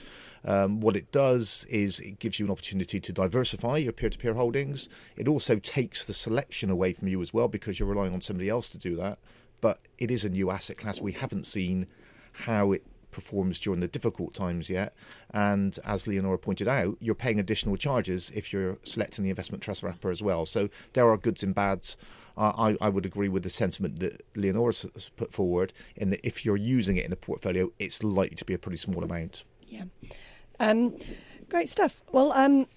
Um, 0.45 0.79
what 0.79 0.95
it 0.95 1.11
does 1.11 1.65
is 1.69 1.99
it 1.99 2.17
gives 2.17 2.39
you 2.39 2.45
an 2.45 2.51
opportunity 2.51 3.01
to 3.01 3.11
diversify 3.11 3.75
your 3.75 3.91
peer 3.91 4.09
to 4.09 4.17
peer 4.17 4.35
holdings. 4.35 4.87
It 5.17 5.27
also 5.27 5.57
takes 5.57 6.05
the 6.05 6.13
selection 6.13 6.69
away 6.69 6.93
from 6.93 7.09
you 7.09 7.21
as 7.21 7.33
well 7.33 7.49
because 7.49 7.77
you're 7.77 7.89
relying 7.89 8.13
on 8.13 8.21
somebody 8.21 8.47
else 8.47 8.69
to 8.69 8.77
do 8.77 8.95
that 8.95 9.19
but 9.61 9.79
it 9.97 10.11
is 10.11 10.23
a 10.23 10.29
new 10.29 10.49
asset 10.49 10.77
class. 10.77 11.01
We 11.01 11.13
haven't 11.13 11.45
seen 11.45 11.87
how 12.31 12.71
it 12.71 12.83
performs 13.11 13.59
during 13.59 13.79
the 13.79 13.87
difficult 13.87 14.33
times 14.33 14.69
yet. 14.69 14.93
And 15.33 15.77
as 15.85 16.07
Leonora 16.07 16.37
pointed 16.37 16.67
out, 16.67 16.97
you're 16.99 17.15
paying 17.15 17.39
additional 17.39 17.75
charges 17.77 18.31
if 18.33 18.53
you're 18.53 18.77
selecting 18.83 19.23
the 19.23 19.29
investment 19.29 19.63
trust 19.63 19.83
wrapper 19.83 20.09
as 20.09 20.21
well. 20.21 20.45
So 20.45 20.69
there 20.93 21.09
are 21.09 21.17
goods 21.17 21.43
and 21.43 21.53
bads. 21.53 21.97
Uh, 22.37 22.53
I, 22.57 22.85
I, 22.85 22.87
would 22.87 23.05
agree 23.05 23.27
with 23.27 23.43
the 23.43 23.49
sentiment 23.49 23.99
that 23.99 24.23
Leonora 24.33 24.67
has 24.67 25.11
put 25.17 25.33
forward 25.33 25.73
in 25.97 26.09
that 26.11 26.25
if 26.25 26.45
you're 26.45 26.55
using 26.55 26.95
it 26.95 27.05
in 27.05 27.11
a 27.11 27.17
portfolio, 27.17 27.71
it's 27.79 28.01
likely 28.01 28.37
to 28.37 28.45
be 28.45 28.53
a 28.53 28.57
pretty 28.57 28.77
small 28.77 29.03
amount. 29.03 29.43
Yeah. 29.67 29.85
Um, 30.57 30.95
great 31.49 31.67
stuff. 31.67 32.01
Well, 32.13 32.31
um, 32.31 32.67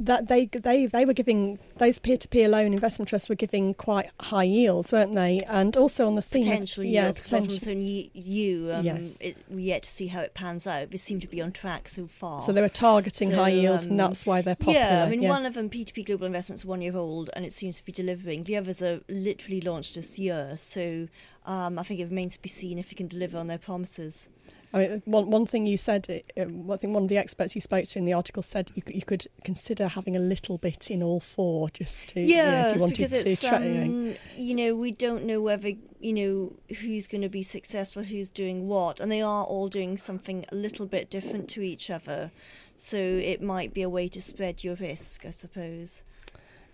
that 0.00 0.28
they 0.28 0.46
they 0.46 0.86
they 0.86 1.04
were 1.04 1.12
giving 1.12 1.58
those 1.76 1.98
peer 1.98 2.16
to 2.16 2.26
peer 2.26 2.48
loan 2.48 2.72
investment 2.72 3.08
trusts 3.08 3.28
were 3.28 3.34
giving 3.34 3.74
quite 3.74 4.10
high 4.20 4.44
yields, 4.44 4.92
weren't 4.92 5.14
they? 5.14 5.40
And 5.46 5.76
also 5.76 6.06
on 6.06 6.14
the 6.14 6.22
theme, 6.22 6.44
potential 6.44 6.82
of, 6.82 6.88
yeah, 6.88 7.12
potential. 7.12 7.58
so 7.58 7.70
you, 7.70 8.72
um, 8.72 8.84
yes. 8.84 9.16
it, 9.20 9.36
we 9.48 9.64
yet 9.64 9.82
to 9.82 9.90
see 9.90 10.08
how 10.08 10.20
it 10.20 10.32
pans 10.34 10.66
out. 10.66 10.90
They 10.90 10.96
seem 10.96 11.20
to 11.20 11.26
be 11.26 11.42
on 11.42 11.52
track 11.52 11.88
so 11.88 12.06
far. 12.06 12.40
So 12.40 12.52
they 12.52 12.62
were 12.62 12.68
targeting 12.68 13.30
so, 13.30 13.36
high 13.36 13.50
yields, 13.50 13.84
um, 13.84 13.90
and 13.90 14.00
that's 14.00 14.24
why 14.24 14.40
they're 14.40 14.56
popular. 14.56 14.80
Yeah, 14.80 15.04
I 15.04 15.10
mean, 15.10 15.22
yes. 15.22 15.28
one 15.28 15.44
of 15.44 15.54
them, 15.54 15.68
P2P 15.68 16.06
Global 16.06 16.26
Investments, 16.26 16.64
one 16.64 16.80
year 16.80 16.96
old, 16.96 17.30
and 17.34 17.44
it 17.44 17.52
seems 17.52 17.76
to 17.76 17.84
be 17.84 17.92
delivering. 17.92 18.44
The 18.44 18.56
others 18.56 18.80
are 18.80 19.00
literally 19.08 19.60
launched 19.60 19.94
this 19.94 20.18
year, 20.18 20.56
so 20.58 21.08
um, 21.44 21.78
I 21.78 21.82
think 21.82 22.00
it 22.00 22.04
remains 22.04 22.34
to 22.34 22.42
be 22.42 22.48
seen 22.48 22.78
if 22.78 22.90
it 22.90 22.94
can 22.96 23.08
deliver 23.08 23.38
on 23.38 23.48
their 23.48 23.58
promises. 23.58 24.28
I 24.72 24.78
mean, 24.78 25.02
one 25.04 25.30
one 25.30 25.46
thing 25.46 25.66
you 25.66 25.76
said, 25.76 26.06
uh, 26.36 26.42
I 26.42 26.76
think 26.76 26.94
one 26.94 27.02
of 27.02 27.08
the 27.08 27.18
experts 27.18 27.54
you 27.54 27.60
spoke 27.60 27.86
to 27.86 27.98
in 27.98 28.04
the 28.04 28.12
article 28.12 28.42
said 28.42 28.70
you 28.74 28.82
you 28.86 29.02
could 29.02 29.26
consider 29.42 29.88
having 29.88 30.16
a 30.16 30.20
little 30.20 30.58
bit 30.58 30.90
in 30.90 31.02
all 31.02 31.18
four, 31.18 31.70
just 31.70 32.10
to 32.10 32.20
yeah, 32.20 32.68
if 32.68 32.76
you 32.76 32.80
wanted 32.80 33.10
because 33.10 33.40
to. 33.40 33.56
Um, 33.56 34.14
you 34.36 34.54
know, 34.54 34.74
we 34.76 34.92
don't 34.92 35.24
know 35.24 35.40
whether 35.40 35.72
you 35.98 36.12
know 36.12 36.76
who's 36.80 37.08
going 37.08 37.22
to 37.22 37.28
be 37.28 37.42
successful, 37.42 38.04
who's 38.04 38.30
doing 38.30 38.68
what, 38.68 39.00
and 39.00 39.10
they 39.10 39.22
are 39.22 39.44
all 39.44 39.68
doing 39.68 39.96
something 39.96 40.44
a 40.52 40.54
little 40.54 40.86
bit 40.86 41.10
different 41.10 41.48
to 41.50 41.62
each 41.62 41.90
other. 41.90 42.30
So 42.76 42.96
it 42.96 43.42
might 43.42 43.74
be 43.74 43.82
a 43.82 43.90
way 43.90 44.08
to 44.08 44.22
spread 44.22 44.62
your 44.62 44.76
risk, 44.76 45.26
I 45.26 45.30
suppose. 45.30 46.04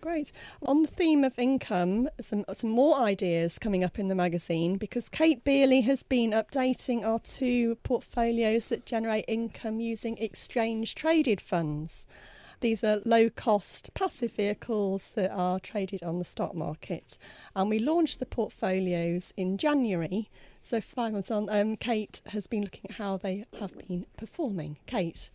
Great. 0.01 0.31
On 0.63 0.83
the 0.83 0.89
theme 0.89 1.25
of 1.25 1.39
income, 1.39 2.09
some 2.21 2.45
some 2.55 2.71
more 2.71 2.99
ideas 2.99 3.59
coming 3.59 3.83
up 3.83 3.99
in 3.99 4.09
the 4.09 4.15
magazine 4.15 4.77
because 4.77 5.09
Kate 5.09 5.45
Beioley 5.45 5.85
has 5.85 6.03
been 6.03 6.31
updating 6.31 7.05
our 7.05 7.19
two 7.19 7.77
portfolios 7.77 8.67
that 8.67 8.87
generate 8.87 9.25
income 9.27 9.81
using 9.81 10.17
exchange 10.19 10.95
traded 10.95 11.41
funds. 11.41 12.07
These 12.61 12.83
are 12.85 13.03
low 13.05 13.29
cost 13.29 13.93
passive 13.95 14.33
vehicles 14.33 15.11
that 15.13 15.31
are 15.31 15.61
traded 15.61 16.03
on 16.03 16.19
the 16.19 16.25
stock 16.25 16.55
market. 16.55 17.19
And 17.55 17.69
we 17.69 17.79
launched 17.79 18.19
the 18.19 18.27
portfolios 18.27 19.35
in 19.37 19.59
January. 19.59 20.31
So, 20.63 20.81
five 20.81 21.13
months 21.13 21.31
on, 21.31 21.49
um, 21.51 21.77
Kate 21.77 22.23
has 22.29 22.47
been 22.47 22.63
looking 22.63 22.91
at 22.91 22.97
how 22.97 23.19
they 23.19 23.45
have 23.61 23.77
been 23.77 24.07
performing. 24.17 24.79
Kate. 24.87 25.31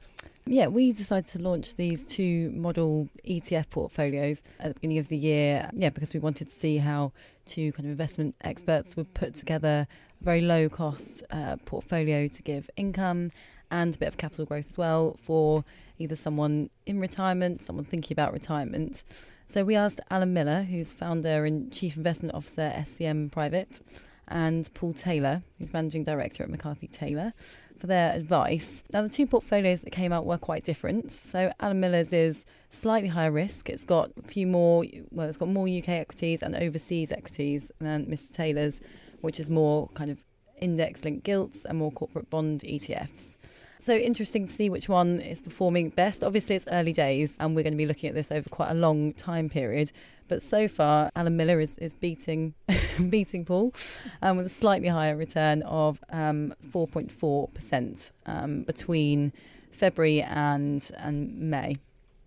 Yeah, 0.46 0.68
we 0.68 0.92
decided 0.92 1.28
to 1.32 1.40
launch 1.40 1.76
these 1.76 2.04
two 2.04 2.52
model 2.52 3.08
ETF 3.28 3.70
portfolios 3.70 4.42
at 4.60 4.70
the 4.70 4.74
beginning 4.74 4.98
of 4.98 5.08
the 5.08 5.18
year. 5.18 5.70
Yeah, 5.74 5.90
because 5.90 6.14
we 6.14 6.20
wanted 6.20 6.50
to 6.50 6.54
see 6.54 6.78
how 6.78 7.12
two 7.46 7.72
kind 7.74 7.86
of 7.86 7.92
investment 7.92 8.36
experts 8.42 8.96
would 8.96 9.14
put 9.14 9.36
together 9.36 9.88
a 10.20 10.24
very 10.24 10.42
low 10.42 10.68
cost 10.68 11.24
uh, 11.32 11.58
portfolio 11.66 12.28
to 12.28 12.42
give 12.42 12.70
income 12.76 13.30
and 13.70 13.96
a 13.96 13.98
bit 13.98 14.08
of 14.08 14.18
capital 14.18 14.46
growth 14.46 14.68
as 14.70 14.78
well 14.78 15.18
for 15.22 15.64
either 16.00 16.16
someone 16.16 16.70
in 16.86 17.00
retirement, 17.00 17.62
someone 17.62 17.86
thinking 17.86 18.14
about 18.14 18.34
retirement. 18.34 19.04
So 19.48 19.64
we 19.64 19.76
asked 19.76 20.02
Alan 20.10 20.34
Miller, 20.34 20.64
who's 20.64 20.92
founder 20.92 21.46
and 21.46 21.72
chief 21.72 21.98
investment 21.98 22.36
officer 22.36 22.62
at 22.62 22.88
SCM 22.88 23.32
Private, 23.32 23.82
and 24.28 24.74
Paul 24.74 24.94
Taylor, 24.94 25.44
who's 25.60 25.74
managing 25.74 26.04
director 26.04 26.44
at 26.44 26.50
McCarthy 26.50 26.88
Taylor, 26.88 27.34
for 27.82 27.88
their 27.88 28.14
advice. 28.14 28.84
Now, 28.94 29.02
the 29.02 29.10
two 29.10 29.26
portfolios 29.26 29.82
that 29.82 29.90
came 29.90 30.14
out 30.14 30.26
were 30.26 30.38
quite 30.38 30.64
different. 30.64 31.12
So, 31.12 31.52
Alan 31.60 31.80
Miller's 31.80 32.14
is 32.14 32.46
slightly 32.70 33.10
higher 33.10 33.32
risk. 33.32 33.70
It's 33.70 33.84
got 33.84 34.12
a 34.24 34.28
few 34.28 34.46
more, 34.46 34.86
well, 35.10 35.28
it's 35.28 35.38
got 35.38 35.50
more 35.50 35.68
UK 35.68 35.90
equities 35.90 36.44
and 36.44 36.56
overseas 36.56 37.12
equities 37.12 37.72
than 37.80 38.06
Mr. 38.06 38.32
Taylor's, 38.34 38.82
which 39.22 39.40
is 39.40 39.50
more 39.50 39.90
kind 39.96 40.12
of 40.12 40.20
index 40.62 41.04
linked 41.04 41.24
gilts 41.24 41.66
and 41.66 41.80
more 41.80 41.92
corporate 41.92 42.30
bond 42.30 42.62
ETFs. 42.62 43.38
So 43.82 43.96
interesting 43.96 44.46
to 44.46 44.54
see 44.54 44.70
which 44.70 44.88
one 44.88 45.20
is 45.20 45.42
performing 45.42 45.90
best. 45.90 46.24
Obviously, 46.24 46.56
it's 46.56 46.68
early 46.72 46.94
days, 46.94 47.36
and 47.40 47.56
we're 47.56 47.64
going 47.64 47.74
to 47.74 47.78
be 47.78 47.88
looking 47.88 48.10
at 48.10 48.14
this 48.14 48.32
over 48.32 48.48
quite 48.48 48.70
a 48.70 48.76
long 48.76 49.12
time 49.14 49.50
period. 49.50 49.92
But 50.28 50.44
so 50.44 50.68
far, 50.68 51.10
Alan 51.16 51.36
Miller 51.36 51.60
is, 51.60 51.80
is 51.80 51.96
beating 51.96 52.54
beating 53.10 53.44
Paul 53.44 53.74
um, 54.22 54.38
with 54.38 54.46
a 54.46 54.50
slightly 54.50 54.88
higher 54.88 55.18
return 55.18 55.64
of 55.64 56.00
um, 56.12 56.54
4.4% 56.72 58.12
um, 58.28 58.62
between 58.62 59.34
February 59.72 60.22
and 60.22 60.92
and 60.98 61.36
May. 61.40 61.78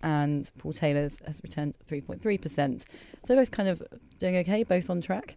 and 0.03 0.51
Paul 0.59 0.73
Taylor's 0.73 1.19
has 1.25 1.41
returned 1.45 1.77
3.3%. 1.89 2.85
So 3.25 3.37
both 3.37 3.53
kind 3.53 3.69
of 3.69 3.81
doing 4.19 4.39
okay, 4.39 4.65
both 4.65 4.91
on 4.91 5.01
track. 5.01 5.37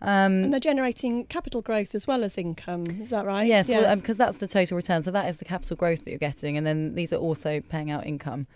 Um, 0.00 0.44
and 0.44 0.52
they're 0.52 0.60
generating 0.60 1.24
capital 1.26 1.60
growth 1.60 1.94
as 1.94 2.06
well 2.06 2.22
as 2.22 2.38
income. 2.38 2.84
Is 3.02 3.10
that 3.10 3.24
right? 3.24 3.46
Yes, 3.46 3.66
because 3.66 3.82
yes. 3.82 3.84
well, 3.84 3.92
um, 3.92 4.16
that's 4.16 4.38
the 4.38 4.46
total 4.46 4.76
return. 4.76 5.02
So 5.02 5.10
that 5.10 5.28
is 5.28 5.38
the 5.38 5.44
capital 5.44 5.76
growth 5.76 6.04
that 6.04 6.10
you're 6.10 6.18
getting, 6.18 6.56
and 6.56 6.66
then 6.66 6.94
these 6.94 7.12
are 7.12 7.16
also 7.16 7.60
paying 7.60 7.90
out 7.90 8.06
income. 8.06 8.46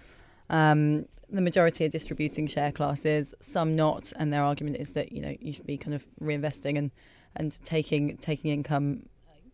Um, 0.51 1.07
the 1.31 1.41
majority 1.41 1.85
are 1.85 1.89
distributing 1.89 2.47
share 2.47 2.71
classes, 2.71 3.35
some 3.41 3.75
not, 3.75 4.13
and 4.17 4.33
their 4.33 4.45
argument 4.45 4.77
is 4.77 4.93
that 4.93 5.13
you 5.13 5.21
know 5.21 5.35
you 5.41 5.53
should 5.53 5.67
be 5.67 5.77
kind 5.77 5.95
of 5.95 6.05
reinvesting 6.23 6.79
and 6.79 6.91
and 7.35 7.59
taking 7.65 8.17
taking 8.19 8.53
income 8.53 9.09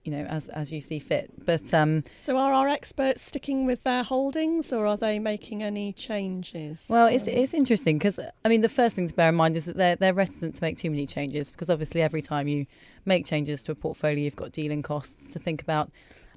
you 0.08 0.16
know 0.16 0.24
as 0.24 0.48
as 0.48 0.72
you 0.72 0.80
see 0.80 0.98
fit. 0.98 1.30
But 1.44 1.74
um, 1.74 2.02
so 2.22 2.38
are 2.38 2.52
our 2.52 2.66
experts 2.66 3.22
sticking 3.22 3.66
with 3.66 3.82
their 3.82 4.02
holdings, 4.02 4.72
or 4.72 4.86
are 4.86 4.96
they 4.96 5.18
making 5.18 5.62
any 5.62 5.92
changes? 5.92 6.86
Well, 6.88 7.06
it's 7.08 7.26
it's 7.26 7.52
interesting 7.52 7.98
because 7.98 8.18
I 8.18 8.48
mean 8.48 8.62
the 8.62 8.70
first 8.70 8.96
thing 8.96 9.06
to 9.06 9.14
bear 9.14 9.28
in 9.28 9.34
mind 9.34 9.54
is 9.56 9.66
that 9.66 9.76
they're 9.76 9.96
they're 9.96 10.14
reticent 10.14 10.54
to 10.54 10.62
make 10.62 10.78
too 10.78 10.90
many 10.90 11.06
changes 11.06 11.50
because 11.50 11.68
obviously 11.68 12.00
every 12.00 12.22
time 12.22 12.48
you 12.48 12.64
make 13.04 13.26
changes 13.26 13.60
to 13.62 13.72
a 13.72 13.74
portfolio, 13.74 14.24
you've 14.24 14.36
got 14.36 14.52
dealing 14.52 14.82
costs 14.82 15.32
to 15.34 15.38
think 15.38 15.60
about. 15.60 15.90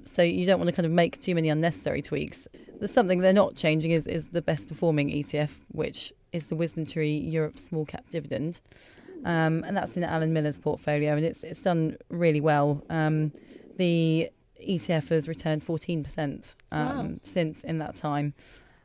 So 0.04 0.20
you 0.20 0.44
don't 0.44 0.58
want 0.58 0.68
to 0.68 0.76
kind 0.76 0.84
of 0.84 0.92
make 0.92 1.18
too 1.20 1.34
many 1.34 1.48
unnecessary 1.48 2.02
tweaks. 2.02 2.46
There's 2.78 2.92
something 2.92 3.20
they're 3.20 3.32
not 3.32 3.54
changing 3.56 3.92
is 3.92 4.06
is 4.06 4.28
the 4.28 4.42
best 4.42 4.68
performing 4.68 5.08
ETF, 5.08 5.50
which 5.68 6.12
is 6.32 6.48
the 6.48 6.56
WisdomTree 6.56 7.32
Europe 7.32 7.58
Small 7.58 7.86
Cap 7.86 8.04
Dividend. 8.10 8.60
Um, 9.24 9.62
and 9.64 9.76
that's 9.76 9.96
in 9.96 10.02
Alan 10.02 10.32
Miller's 10.32 10.58
portfolio, 10.58 11.14
and 11.16 11.24
it's 11.24 11.42
it's 11.44 11.62
done 11.62 11.96
really 12.08 12.40
well. 12.40 12.82
Um, 12.90 13.32
the 13.76 14.30
ETF 14.60 15.08
has 15.08 15.28
returned 15.28 15.64
14% 15.64 16.54
um, 16.70 16.86
wow. 16.86 17.10
since 17.22 17.64
in 17.64 17.78
that 17.78 17.96
time. 17.96 18.34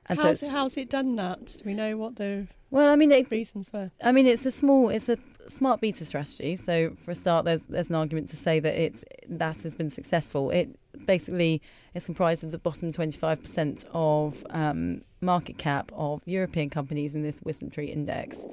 And 0.08 0.20
how's, 0.20 0.40
so 0.40 0.48
it, 0.48 0.52
how's 0.52 0.78
it 0.78 0.90
done 0.90 1.16
that? 1.18 1.46
Do 1.46 1.62
we 1.66 1.74
know 1.74 1.98
what 1.98 2.16
the 2.16 2.48
well? 2.70 2.90
I 2.90 2.96
mean, 2.96 3.12
it, 3.12 3.30
reasons 3.30 3.72
were. 3.74 3.92
I 4.04 4.12
mean, 4.12 4.26
it's 4.26 4.46
a 4.46 4.52
small, 4.52 4.90
it's 4.90 5.10
a 5.10 5.18
smart 5.50 5.82
beta 5.82 6.06
strategy. 6.06 6.56
So 6.56 6.96
for 7.04 7.12
a 7.12 7.16
start, 7.16 7.46
there's 7.46 7.64
there's 7.64 7.90
an 7.90 7.96
argument 7.96 8.30
to 8.30 8.38
say 8.38 8.60
that 8.60 8.82
it's 8.82 9.04
that 9.28 9.62
has 9.64 9.76
been 9.76 9.90
successful. 9.90 10.50
It 10.50 10.78
basically 11.06 11.62
is 11.94 12.06
comprised 12.06 12.44
of 12.44 12.52
the 12.52 12.58
bottom 12.58 12.92
25% 12.92 13.86
of 13.94 14.46
um, 14.50 15.02
market 15.22 15.58
cap 15.58 15.92
of 15.94 16.22
European 16.26 16.70
companies 16.70 17.14
in 17.14 17.22
this 17.22 17.42
WisdomTree 17.42 17.92
index, 17.92 18.46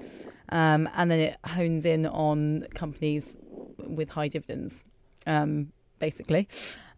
um, 0.48 0.88
and 0.94 1.10
then 1.10 1.20
it 1.20 1.36
hones 1.46 1.84
in 1.84 2.06
on 2.06 2.66
companies 2.74 3.36
with 3.78 4.10
high 4.10 4.28
dividends. 4.28 4.82
Um, 5.26 5.72
basically. 5.98 6.48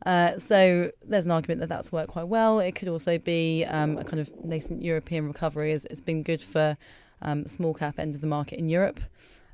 Uh, 0.05 0.39
so 0.39 0.91
there's 1.05 1.27
an 1.27 1.33
argument 1.33 1.61
that 1.61 1.69
that's 1.69 1.91
worked 1.91 2.11
quite 2.11 2.29
well. 2.29 2.61
It 2.61 2.75
could 2.75 2.89
also 2.89 3.19
be 3.19 3.65
um, 3.65 3.99
a 3.99 4.05
kind 4.05 4.21
of 4.21 4.31
nascent 4.45 4.83
European 4.83 5.27
recovery. 5.27 5.73
It's, 5.73 5.85
it's 5.87 6.01
been 6.01 6.23
good 6.23 6.43
for 6.43 6.77
um, 7.23 7.47
small 7.47 7.75
cap 7.75 7.99
end 7.99 8.15
of 8.15 8.21
the 8.21 8.27
market 8.27 8.59
in 8.59 8.69
Europe. 8.69 9.01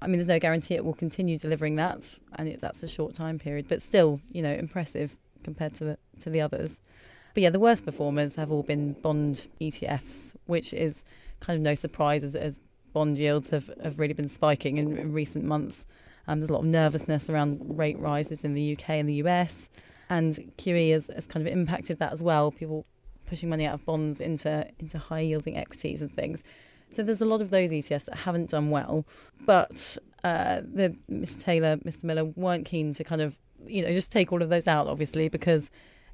I 0.02 0.08
mean, 0.08 0.16
there's 0.16 0.28
no 0.28 0.40
guarantee 0.40 0.74
it 0.74 0.84
will 0.84 0.94
continue 0.94 1.38
delivering 1.38 1.76
that, 1.76 2.18
and 2.34 2.48
it, 2.48 2.60
that's 2.60 2.82
a 2.82 2.88
short 2.88 3.14
time 3.14 3.38
period, 3.38 3.66
but 3.68 3.80
still, 3.80 4.20
you 4.32 4.42
know, 4.42 4.52
impressive 4.52 5.16
compared 5.44 5.74
to 5.74 5.84
the 5.84 5.98
to 6.20 6.30
the 6.30 6.40
others. 6.40 6.80
But 7.34 7.42
yeah, 7.42 7.50
the 7.50 7.60
worst 7.60 7.84
performers 7.84 8.34
have 8.34 8.50
all 8.50 8.62
been 8.62 8.92
bond 8.94 9.46
ETFs, 9.60 10.36
which 10.46 10.74
is 10.74 11.04
kind 11.40 11.56
of 11.56 11.62
no 11.62 11.74
surprise 11.74 12.24
as, 12.24 12.34
as 12.34 12.60
bond 12.92 13.16
yields 13.16 13.50
have, 13.50 13.70
have 13.82 13.98
really 13.98 14.12
been 14.12 14.28
spiking 14.28 14.78
in, 14.78 14.98
in 14.98 15.12
recent 15.12 15.44
months. 15.44 15.86
Um, 16.28 16.40
there's 16.40 16.50
a 16.50 16.52
lot 16.52 16.60
of 16.60 16.66
nervousness 16.66 17.28
around 17.28 17.60
rate 17.78 17.98
rises 17.98 18.44
in 18.44 18.54
the 18.54 18.72
UK 18.72 18.90
and 18.90 19.08
the 19.08 19.14
US, 19.14 19.68
and 20.08 20.52
QE 20.58 20.92
has, 20.92 21.08
has 21.14 21.26
kind 21.26 21.46
of 21.46 21.52
impacted 21.52 21.98
that 21.98 22.12
as 22.12 22.22
well. 22.22 22.50
People 22.50 22.86
pushing 23.26 23.48
money 23.48 23.66
out 23.66 23.74
of 23.74 23.84
bonds 23.84 24.20
into 24.20 24.66
into 24.78 24.98
high 24.98 25.20
yielding 25.20 25.56
equities 25.56 26.02
and 26.02 26.14
things. 26.14 26.42
So 26.94 27.02
there's 27.02 27.22
a 27.22 27.26
lot 27.26 27.40
of 27.40 27.50
those 27.50 27.70
ETFs 27.70 28.04
that 28.04 28.16
haven't 28.16 28.50
done 28.50 28.70
well, 28.70 29.06
but 29.46 29.96
uh, 30.24 30.60
the. 30.62 30.96
Taylor, 31.40 31.78
Mr. 31.78 32.04
Miller 32.04 32.24
weren't 32.24 32.66
keen 32.66 32.92
to 32.94 33.04
kind 33.04 33.22
of 33.22 33.38
you 33.66 33.82
know 33.82 33.92
just 33.92 34.12
take 34.12 34.32
all 34.32 34.42
of 34.42 34.50
those 34.50 34.66
out, 34.66 34.86
obviously, 34.86 35.28
because 35.28 35.70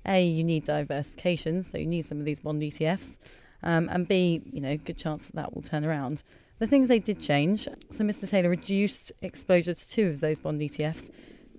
a 0.06 0.24
you 0.24 0.44
need 0.44 0.64
diversification, 0.64 1.64
so 1.64 1.78
you 1.78 1.86
need 1.86 2.02
some 2.02 2.18
of 2.18 2.24
these 2.24 2.40
bond 2.40 2.62
ETFs, 2.62 3.18
um, 3.62 3.88
and 3.90 4.06
b 4.06 4.40
you 4.52 4.60
know 4.60 4.76
good 4.76 4.96
chance 4.96 5.26
that 5.26 5.34
that 5.34 5.54
will 5.54 5.62
turn 5.62 5.84
around. 5.84 6.22
The 6.58 6.66
things 6.66 6.88
they 6.88 6.98
did 6.98 7.20
change. 7.20 7.68
So 7.90 8.04
Mr. 8.04 8.28
Taylor 8.28 8.50
reduced 8.50 9.12
exposure 9.22 9.74
to 9.74 9.88
two 9.88 10.08
of 10.08 10.20
those 10.20 10.38
bond 10.38 10.60
ETFs 10.60 11.10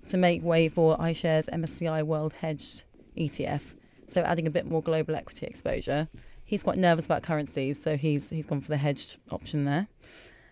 to 0.08 0.16
make 0.16 0.42
way 0.42 0.68
for 0.68 0.98
iShares 0.98 1.48
MSCI 1.48 2.02
World 2.02 2.34
Hedged 2.34 2.84
ETF. 3.16 3.62
So 4.08 4.22
adding 4.22 4.46
a 4.46 4.50
bit 4.50 4.66
more 4.66 4.82
global 4.82 5.14
equity 5.14 5.46
exposure. 5.46 6.08
He's 6.44 6.62
quite 6.62 6.78
nervous 6.78 7.06
about 7.06 7.22
currencies, 7.22 7.80
so 7.80 7.96
he's 7.96 8.28
he's 8.28 8.44
gone 8.44 8.60
for 8.60 8.68
the 8.68 8.76
hedged 8.76 9.18
option 9.30 9.64
there. 9.64 9.86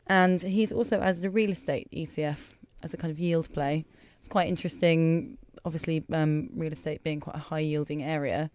And 0.07 0.41
he's 0.41 0.73
also 0.73 1.01
added 1.01 1.25
a 1.25 1.31
real 1.31 1.51
estate 1.51 1.89
ETF 1.93 2.39
as 2.83 2.95
a 2.95 2.97
kind 2.97 3.11
of 3.11 3.19
yield 3.19 3.53
play. 3.53 3.85
It's 4.19 4.29
quite 4.29 4.49
interesting, 4.49 5.37
obviously, 5.65 6.05
um, 6.13 6.51
real 6.55 6.73
estate 6.73 7.03
being 7.03 7.21
quite 7.21 7.37
a 7.37 7.41
high 7.41 7.61
yielding 7.61 8.03
area. 8.03 8.51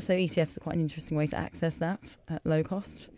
So 0.00 0.12
ETFs 0.14 0.56
are 0.56 0.60
quite 0.60 0.74
an 0.74 0.82
interesting 0.82 1.16
way 1.16 1.28
to 1.28 1.36
access 1.36 1.76
that 1.76 2.16
at 2.28 2.44
low 2.44 2.64
cost. 2.64 3.08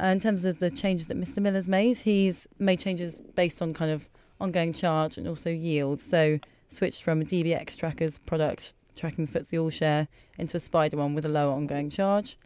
Uh, 0.00 0.06
in 0.06 0.20
terms 0.20 0.44
of 0.44 0.58
the 0.60 0.70
changes 0.70 1.08
that 1.08 1.20
Mr. 1.20 1.42
Miller's 1.42 1.68
made, 1.68 1.98
he's 1.98 2.46
made 2.58 2.80
changes 2.80 3.20
based 3.34 3.60
on 3.60 3.74
kind 3.74 3.90
of 3.90 4.08
ongoing 4.40 4.72
charge 4.72 5.18
and 5.18 5.28
also 5.28 5.50
yield. 5.50 6.00
So 6.00 6.38
switched 6.68 7.02
from 7.02 7.20
a 7.20 7.24
DBX 7.24 7.76
trackers 7.76 8.18
product 8.18 8.72
tracking 8.96 9.26
the 9.26 9.40
FTSE 9.40 9.60
All 9.60 9.70
Share 9.70 10.08
into 10.38 10.56
a 10.56 10.60
SPDR 10.60 10.94
one 10.94 11.14
with 11.14 11.24
a 11.24 11.28
lower 11.28 11.52
ongoing 11.52 11.90
charge. 11.90 12.38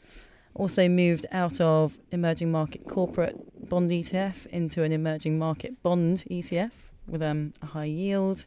Also 0.54 0.88
moved 0.88 1.26
out 1.32 1.60
of 1.60 1.98
emerging 2.10 2.50
market 2.50 2.88
corporate 2.88 3.68
bond 3.68 3.90
ETF 3.90 4.46
into 4.46 4.82
an 4.82 4.92
emerging 4.92 5.38
market 5.38 5.80
bond 5.82 6.24
ETF 6.30 6.70
with 7.06 7.22
um, 7.22 7.52
a 7.62 7.66
high 7.66 7.84
yield. 7.84 8.46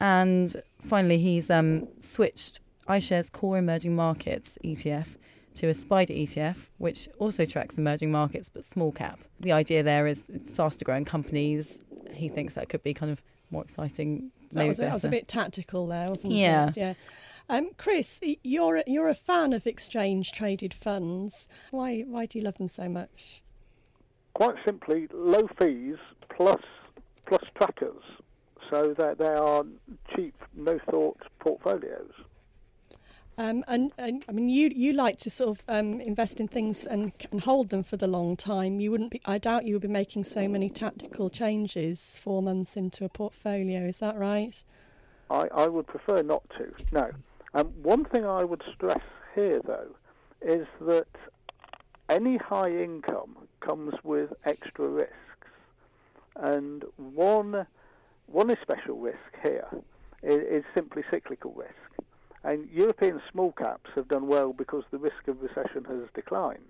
And 0.00 0.54
finally, 0.82 1.18
he's 1.18 1.50
um, 1.50 1.88
switched 2.00 2.60
iShares 2.88 3.30
Core 3.30 3.58
Emerging 3.58 3.94
Markets 3.94 4.58
ETF 4.64 5.16
to 5.54 5.68
a 5.68 5.74
SPDR 5.74 6.26
ETF, 6.26 6.56
which 6.78 7.08
also 7.18 7.44
tracks 7.44 7.78
emerging 7.78 8.10
markets 8.10 8.48
but 8.48 8.64
small 8.64 8.92
cap. 8.92 9.20
The 9.40 9.52
idea 9.52 9.82
there 9.82 10.06
is 10.06 10.30
faster 10.54 10.84
growing 10.84 11.04
companies. 11.04 11.82
He 12.12 12.28
thinks 12.28 12.54
that 12.54 12.68
could 12.68 12.82
be 12.82 12.94
kind 12.94 13.10
of 13.12 13.22
more 13.50 13.62
exciting. 13.62 14.30
That 14.52 14.66
was, 14.66 14.78
that 14.78 14.92
was, 14.92 15.04
a 15.04 15.08
bit 15.08 15.28
tactical 15.28 15.86
there, 15.86 16.08
wasn't 16.08 16.34
yeah. 16.34 16.68
it? 16.68 16.76
Yeah. 16.76 16.94
Um, 17.48 17.70
Chris, 17.76 18.20
you're 18.42 18.78
a, 18.78 18.84
you're 18.86 19.08
a 19.08 19.14
fan 19.14 19.52
of 19.52 19.66
exchange 19.66 20.32
traded 20.32 20.72
funds. 20.72 21.48
Why 21.70 22.00
why 22.00 22.26
do 22.26 22.38
you 22.38 22.44
love 22.44 22.58
them 22.58 22.68
so 22.68 22.88
much? 22.88 23.42
Quite 24.32 24.56
simply, 24.64 25.08
low 25.12 25.46
fees 25.58 25.96
plus 26.36 26.62
plus 27.26 27.42
trackers, 27.56 28.02
so 28.70 28.94
that 28.98 29.18
they 29.18 29.26
are 29.26 29.64
cheap, 30.14 30.34
no 30.54 30.78
thought 30.90 31.18
portfolios. 31.38 32.12
Um, 33.36 33.64
and, 33.66 33.92
and 33.98 34.24
I 34.28 34.32
mean, 34.32 34.48
you 34.48 34.70
you 34.74 34.92
like 34.92 35.18
to 35.20 35.30
sort 35.30 35.58
of 35.58 35.64
um, 35.68 36.00
invest 36.00 36.38
in 36.38 36.46
things 36.46 36.86
and 36.86 37.12
and 37.32 37.40
hold 37.40 37.70
them 37.70 37.82
for 37.82 37.96
the 37.96 38.06
long 38.06 38.36
time. 38.36 38.78
You 38.78 38.92
wouldn't 38.92 39.10
be. 39.10 39.20
I 39.24 39.38
doubt 39.38 39.64
you 39.64 39.74
would 39.74 39.82
be 39.82 39.88
making 39.88 40.24
so 40.24 40.46
many 40.46 40.70
tactical 40.70 41.30
changes 41.30 42.18
four 42.22 42.42
months 42.42 42.76
into 42.76 43.04
a 43.04 43.08
portfolio. 43.08 43.86
Is 43.86 43.98
that 43.98 44.16
right? 44.16 44.62
I, 45.30 45.48
I 45.54 45.66
would 45.66 45.86
prefer 45.86 46.22
not 46.22 46.42
to. 46.58 46.72
No. 46.92 47.10
Um, 47.54 47.72
one 47.82 48.04
thing 48.04 48.24
I 48.24 48.44
would 48.44 48.62
stress 48.74 49.02
here, 49.34 49.60
though, 49.64 49.94
is 50.42 50.66
that 50.82 51.06
any 52.08 52.36
high 52.36 52.70
income 52.70 53.36
comes 53.60 53.94
with 54.04 54.32
extra 54.44 54.86
risks, 54.86 55.14
and 56.36 56.84
one 56.96 57.66
one 58.26 58.56
special 58.62 58.96
risk 58.98 59.18
here 59.42 59.66
is, 60.22 60.36
is 60.36 60.64
simply 60.74 61.02
cyclical 61.10 61.52
risk. 61.52 61.74
And 62.44 62.68
European 62.70 63.22
small 63.32 63.52
caps 63.52 63.90
have 63.94 64.08
done 64.08 64.28
well 64.28 64.52
because 64.52 64.84
the 64.90 64.98
risk 64.98 65.28
of 65.28 65.42
recession 65.42 65.84
has 65.86 66.02
declined. 66.14 66.60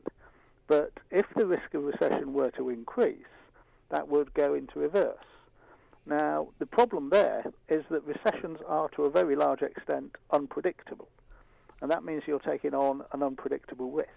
But 0.69 0.93
if 1.11 1.27
the 1.37 1.47
risk 1.47 1.75
of 1.75 1.83
recession 1.83 2.33
were 2.33 2.53
to 2.53 2.71
increase, 2.71 3.27
that 3.91 4.09
would 4.09 4.33
go 4.35 4.55
into 4.55 4.79
reverse. 4.79 5.17
Now, 6.07 6.49
the 6.61 6.67
problem 6.67 7.11
there 7.11 7.45
is 7.69 7.85
that 7.91 8.07
recessions 8.07 8.61
are 8.69 8.89
to 8.91 9.05
a 9.05 9.11
very 9.11 9.35
large 9.35 9.63
extent 9.63 10.15
unpredictable. 10.31 11.09
And 11.83 11.91
that 11.91 12.05
means 12.05 12.23
you're 12.27 12.39
taking 12.39 12.73
on 12.75 13.03
an 13.13 13.23
unpredictable 13.23 13.91
risk. 13.91 14.09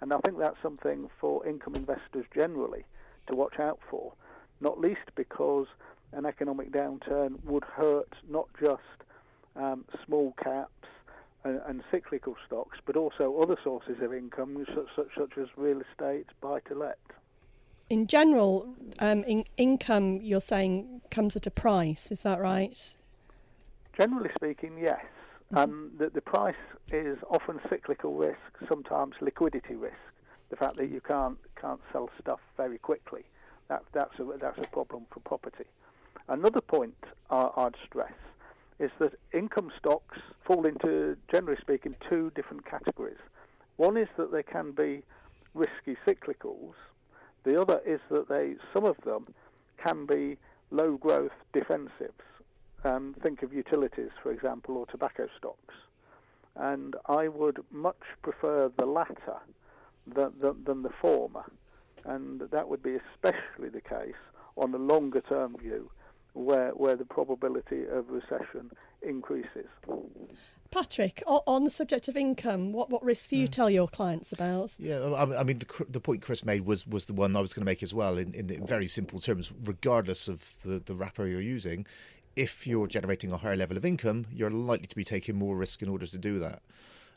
And 0.00 0.12
I 0.12 0.18
think 0.24 0.38
that's 0.38 0.60
something 0.62 1.10
for 1.20 1.46
income 1.46 1.74
investors 1.74 2.24
generally 2.34 2.84
to 3.26 3.34
watch 3.34 3.58
out 3.58 3.80
for, 3.90 4.12
not 4.60 4.80
least 4.80 5.14
because 5.14 5.66
an 6.12 6.24
economic 6.24 6.72
downturn 6.72 7.44
would 7.44 7.64
hurt 7.64 8.14
not 8.28 8.48
just 8.58 8.80
um, 9.56 9.84
small 10.04 10.34
caps 10.42 10.70
and, 11.44 11.60
and, 11.66 11.82
cyclical 11.90 12.36
stocks, 12.46 12.78
but 12.86 12.96
also 12.96 13.38
other 13.40 13.56
sources 13.62 13.96
of 14.00 14.12
income 14.12 14.64
such, 14.74 14.88
such, 14.96 15.08
such 15.16 15.38
as 15.38 15.46
real 15.56 15.80
estate, 15.80 16.26
buy 16.40 16.60
to 16.60 16.74
let. 16.74 16.98
In 17.90 18.06
general, 18.06 18.74
um, 18.98 19.24
in 19.24 19.44
income 19.56 20.20
you're 20.22 20.40
saying 20.40 21.02
comes 21.10 21.36
at 21.36 21.46
a 21.46 21.50
price, 21.50 22.10
is 22.10 22.22
that 22.22 22.40
right? 22.40 22.96
Generally 23.98 24.30
speaking, 24.36 24.78
yes. 24.78 25.04
Mm-hmm. 25.52 25.58
Um, 25.58 25.90
the, 25.98 26.08
the 26.08 26.22
price 26.22 26.54
is 26.90 27.18
often 27.28 27.60
cyclical 27.68 28.14
risk, 28.14 28.38
sometimes 28.68 29.14
liquidity 29.20 29.74
risk. 29.74 29.94
the 30.50 30.56
fact 30.56 30.76
that 30.76 30.90
you 30.90 31.00
can't 31.00 31.38
can't 31.60 31.80
sell 31.92 32.10
stuff 32.20 32.40
very 32.56 32.78
quickly. 32.78 33.24
That, 33.68 33.82
that's 33.92 34.18
a 34.18 34.24
that's 34.40 34.58
a 34.58 34.68
problem 34.70 35.06
for 35.10 35.20
property. 35.20 35.64
Another 36.28 36.60
point 36.60 36.96
I, 37.30 37.50
I'd 37.56 37.76
stress 37.84 38.12
is 38.78 38.90
that 38.98 39.12
income 39.32 39.70
stocks 39.78 40.18
fall 40.46 40.66
into, 40.66 41.16
generally 41.32 41.58
speaking, 41.60 41.94
two 42.08 42.32
different 42.34 42.64
categories. 42.66 43.18
One 43.76 43.96
is 43.96 44.08
that 44.16 44.32
they 44.32 44.42
can 44.42 44.72
be 44.72 45.02
risky 45.54 45.96
cyclicals. 46.06 46.74
The 47.44 47.60
other 47.60 47.80
is 47.86 48.00
that 48.10 48.28
they, 48.28 48.54
some 48.72 48.84
of 48.84 48.96
them, 49.04 49.26
can 49.84 50.06
be 50.06 50.36
low 50.70 50.96
growth 50.96 51.32
defensives. 51.52 52.12
Um, 52.84 53.14
think 53.22 53.42
of 53.42 53.52
utilities, 53.52 54.10
for 54.22 54.32
example, 54.32 54.76
or 54.76 54.86
tobacco 54.86 55.28
stocks. 55.38 55.74
And 56.56 56.94
I 57.06 57.28
would 57.28 57.64
much 57.70 58.02
prefer 58.22 58.70
the 58.76 58.86
latter 58.86 59.38
than, 60.06 60.32
than, 60.40 60.64
than 60.64 60.82
the 60.82 60.92
former. 61.00 61.44
And 62.04 62.40
that 62.40 62.68
would 62.68 62.82
be 62.82 62.96
especially 62.96 63.70
the 63.70 63.80
case 63.80 64.14
on 64.56 64.74
a 64.74 64.78
longer 64.78 65.20
term 65.22 65.56
view 65.56 65.90
where, 66.34 66.70
where 66.70 66.96
the 66.96 67.04
probability 67.04 67.84
of 67.90 68.10
recession 68.10 68.70
increases. 69.02 69.66
Patrick, 70.70 71.22
on 71.26 71.62
the 71.62 71.70
subject 71.70 72.08
of 72.08 72.16
income, 72.16 72.72
what, 72.72 72.90
what 72.90 73.02
risks 73.04 73.28
do 73.28 73.36
you 73.36 73.46
mm. 73.46 73.52
tell 73.52 73.70
your 73.70 73.86
clients 73.86 74.32
about? 74.32 74.72
Yeah, 74.78 75.14
I 75.14 75.44
mean, 75.44 75.60
the, 75.60 75.66
the 75.88 76.00
point 76.00 76.22
Chris 76.22 76.44
made 76.44 76.66
was, 76.66 76.84
was 76.84 77.04
the 77.04 77.12
one 77.12 77.36
I 77.36 77.40
was 77.40 77.54
going 77.54 77.62
to 77.62 77.70
make 77.70 77.82
as 77.82 77.94
well, 77.94 78.18
in, 78.18 78.34
in 78.34 78.66
very 78.66 78.88
simple 78.88 79.20
terms, 79.20 79.52
regardless 79.64 80.26
of 80.26 80.54
the, 80.64 80.80
the 80.80 80.96
wrapper 80.96 81.26
you're 81.26 81.40
using. 81.40 81.86
If 82.34 82.66
you're 82.66 82.88
generating 82.88 83.30
a 83.30 83.36
higher 83.36 83.56
level 83.56 83.76
of 83.76 83.84
income, 83.84 84.26
you're 84.32 84.50
likely 84.50 84.88
to 84.88 84.96
be 84.96 85.04
taking 85.04 85.36
more 85.36 85.56
risk 85.56 85.80
in 85.80 85.88
order 85.88 86.06
to 86.06 86.18
do 86.18 86.40
that. 86.40 86.60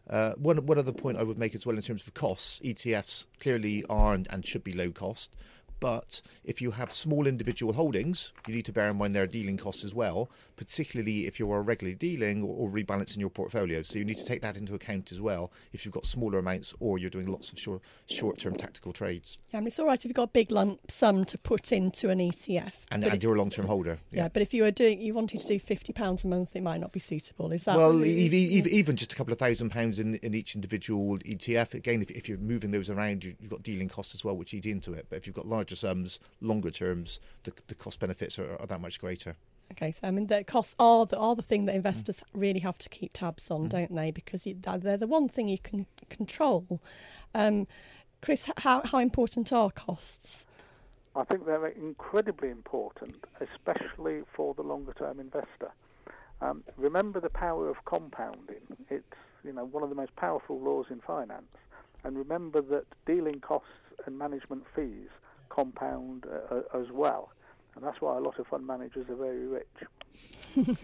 Uh, 0.07 0.33
one, 0.33 0.63
one 0.67 0.77
other 0.77 0.93
point 0.93 1.17
I 1.17 1.23
would 1.23 1.39
make 1.39 1.55
as 1.55 1.65
well 1.65 1.75
in 1.75 1.81
terms 1.81 2.05
of 2.05 2.13
costs, 2.13 2.59
ETFs 2.59 3.25
clearly 3.39 3.83
are 3.89 4.13
and, 4.13 4.27
and 4.29 4.45
should 4.45 4.63
be 4.63 4.71
low 4.71 4.91
cost. 4.91 5.35
But 5.79 6.21
if 6.43 6.61
you 6.61 6.71
have 6.71 6.91
small 6.91 7.27
individual 7.27 7.73
holdings, 7.73 8.31
you 8.47 8.55
need 8.55 8.65
to 8.65 8.71
bear 8.71 8.89
in 8.89 8.97
mind 8.97 9.15
there 9.15 9.23
are 9.23 9.27
dealing 9.27 9.57
costs 9.57 9.83
as 9.83 9.93
well, 9.93 10.29
particularly 10.55 11.27
if 11.27 11.39
you 11.39 11.51
are 11.51 11.61
regularly 11.61 11.95
dealing 11.95 12.43
or, 12.43 12.67
or, 12.67 12.69
rebalancing 12.69 13.17
your 13.17 13.29
portfolio. 13.29 13.83
So 13.83 13.99
you 13.99 14.05
need 14.05 14.17
to 14.17 14.25
take 14.25 14.41
that 14.41 14.57
into 14.57 14.73
account 14.73 15.11
as 15.11 15.21
well 15.21 15.51
if 15.71 15.85
you've 15.85 15.93
got 15.93 16.05
smaller 16.05 16.39
amounts 16.39 16.73
or 16.79 16.97
you're 16.97 17.11
doing 17.11 17.27
lots 17.27 17.51
of 17.51 17.59
short, 17.59 17.81
short-term 18.07 18.55
tactical 18.55 18.91
trades. 18.91 19.37
Yeah, 19.51 19.57
I 19.57 19.61
mean, 19.61 19.67
it's 19.67 19.79
all 19.79 19.85
right 19.85 19.99
if 19.99 20.05
you've 20.05 20.15
got 20.15 20.23
a 20.23 20.27
big 20.27 20.51
lump 20.51 20.91
sum 20.91 21.25
to 21.25 21.37
put 21.37 21.71
into 21.71 22.09
an 22.09 22.19
ETF. 22.19 22.73
And, 22.89 23.03
and 23.03 23.13
if, 23.13 23.23
you're 23.23 23.35
a 23.35 23.37
long-term 23.37 23.67
holder. 23.67 23.99
Yeah. 24.11 24.23
yeah. 24.23 24.29
but 24.29 24.41
if 24.41 24.53
you 24.53 24.63
were 24.63 24.71
doing, 24.71 24.99
you 24.99 25.13
wanted 25.13 25.41
to 25.41 25.47
do 25.47 25.59
£50 25.59 26.23
a 26.23 26.27
month, 26.27 26.55
it 26.55 26.63
might 26.63 26.81
not 26.81 26.91
be 26.91 26.99
suitable. 26.99 27.51
Is 27.51 27.65
that... 27.65 27.77
Well, 27.77 27.93
really, 27.93 28.11
even, 28.13 28.71
even 28.71 28.95
just 28.95 29.13
a 29.13 29.15
couple 29.15 29.31
of 29.33 29.39
thousand 29.39 29.69
pounds 29.69 29.99
in, 29.99 30.15
in 30.15 30.33
each 30.33 30.55
individual 30.55 31.17
ETF, 31.19 31.75
again, 31.75 32.01
if, 32.01 32.09
if 32.11 32.27
you're 32.27 32.39
moving 32.39 32.71
those 32.71 32.89
around, 32.89 33.23
you, 33.23 33.35
have 33.41 33.49
got 33.49 33.63
dealing 33.63 33.89
costs 33.89 34.15
as 34.15 34.23
well, 34.23 34.35
which 34.35 34.53
eat 34.53 34.65
into 34.65 34.93
it. 34.93 35.05
But 35.09 35.17
if 35.17 35.27
you've 35.27 35.35
got 35.35 35.45
larger 35.67 35.75
sums, 35.75 36.19
longer 36.39 36.71
terms, 36.71 37.19
the, 37.43 37.51
the 37.67 37.75
cost 37.75 37.99
benefits 37.99 38.39
are, 38.39 38.55
are 38.57 38.67
that 38.67 38.79
much 38.79 38.99
greater. 38.99 39.35
Okay, 39.73 39.91
so 39.91 40.07
I 40.07 40.11
mean 40.11 40.27
the 40.27 40.45
costs 40.45 40.77
are 40.79 41.05
the 41.05 41.17
are 41.17 41.35
the 41.35 41.41
thing 41.41 41.65
that 41.65 41.75
investors 41.75 42.21
mm. 42.21 42.41
really 42.41 42.61
have 42.61 42.77
to 42.77 42.87
keep 42.87 43.11
tabs 43.11 43.51
on, 43.51 43.65
mm. 43.65 43.69
don't 43.69 43.93
they? 43.93 44.11
Because 44.11 44.45
you, 44.45 44.55
they're 44.61 44.95
the 44.95 45.07
one 45.07 45.27
thing 45.27 45.49
you 45.49 45.57
can 45.57 45.85
control. 46.09 46.79
Um, 47.35 47.67
Chris, 48.21 48.49
how 48.59 48.81
how 48.85 48.99
important 48.99 49.51
are 49.51 49.69
costs? 49.69 50.45
I 51.17 51.25
think 51.25 51.45
they're 51.45 51.67
incredibly 51.67 52.49
important, 52.49 53.25
especially 53.41 54.21
for 54.33 54.53
the 54.53 54.61
longer 54.63 54.93
term 54.93 55.19
investor. 55.19 55.71
Um, 56.39 56.63
remember 56.77 57.19
the 57.19 57.31
power 57.31 57.67
of 57.67 57.75
compounding. 57.83 58.61
It's 58.89 59.03
you 59.43 59.51
know 59.51 59.65
one 59.65 59.83
of 59.83 59.89
the 59.89 59.95
most 59.95 60.15
powerful 60.15 60.61
laws 60.61 60.85
in 60.89 61.01
finance, 61.01 61.57
and 62.05 62.15
remember 62.15 62.61
that 62.61 62.85
dealing 63.05 63.41
costs 63.41 63.67
and 64.05 64.17
management 64.17 64.63
fees 64.75 65.09
compound 65.57 66.25
uh, 66.51 66.61
as 66.77 66.91
well. 66.91 67.31
And 67.75 67.83
that's 67.83 67.99
why 67.99 68.17
a 68.17 68.19
lot 68.19 68.39
of 68.39 68.47
fund 68.47 68.65
managers 68.65 69.07
are 69.09 69.15
very 69.15 69.45
rich. 69.45 69.67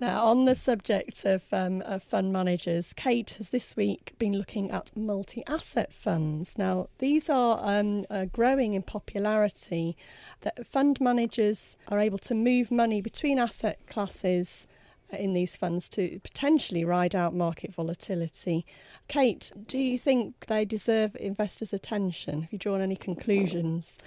now, 0.00 0.24
on 0.24 0.46
the 0.46 0.54
subject 0.54 1.24
of, 1.24 1.44
um, 1.52 1.82
of, 1.82 2.02
fund 2.02 2.32
managers, 2.32 2.92
Kate 2.94 3.30
has 3.30 3.50
this 3.50 3.76
week 3.76 4.14
been 4.18 4.32
looking 4.32 4.70
at 4.70 4.96
multi 4.96 5.42
asset 5.46 5.92
funds. 5.92 6.56
Now, 6.56 6.88
these 6.98 7.28
are 7.28 7.60
um, 7.62 8.04
uh, 8.08 8.26
growing 8.26 8.74
in 8.74 8.82
popularity. 8.82 9.96
That 10.40 10.66
fund 10.66 11.00
managers 11.00 11.76
are 11.88 11.98
able 11.98 12.18
to 12.18 12.34
move 12.34 12.70
money 12.70 13.02
between 13.02 13.38
asset 13.38 13.78
classes 13.86 14.66
in 15.12 15.32
these 15.32 15.56
funds 15.56 15.88
to 15.90 16.20
potentially 16.22 16.84
ride 16.84 17.14
out 17.14 17.34
market 17.34 17.74
volatility. 17.74 18.64
Kate, 19.08 19.52
do 19.66 19.78
you 19.78 19.98
think 19.98 20.46
they 20.46 20.64
deserve 20.64 21.16
investors' 21.18 21.72
attention? 21.72 22.42
Have 22.42 22.52
you 22.52 22.58
drawn 22.58 22.80
any 22.80 22.96
conclusions? 22.96 23.98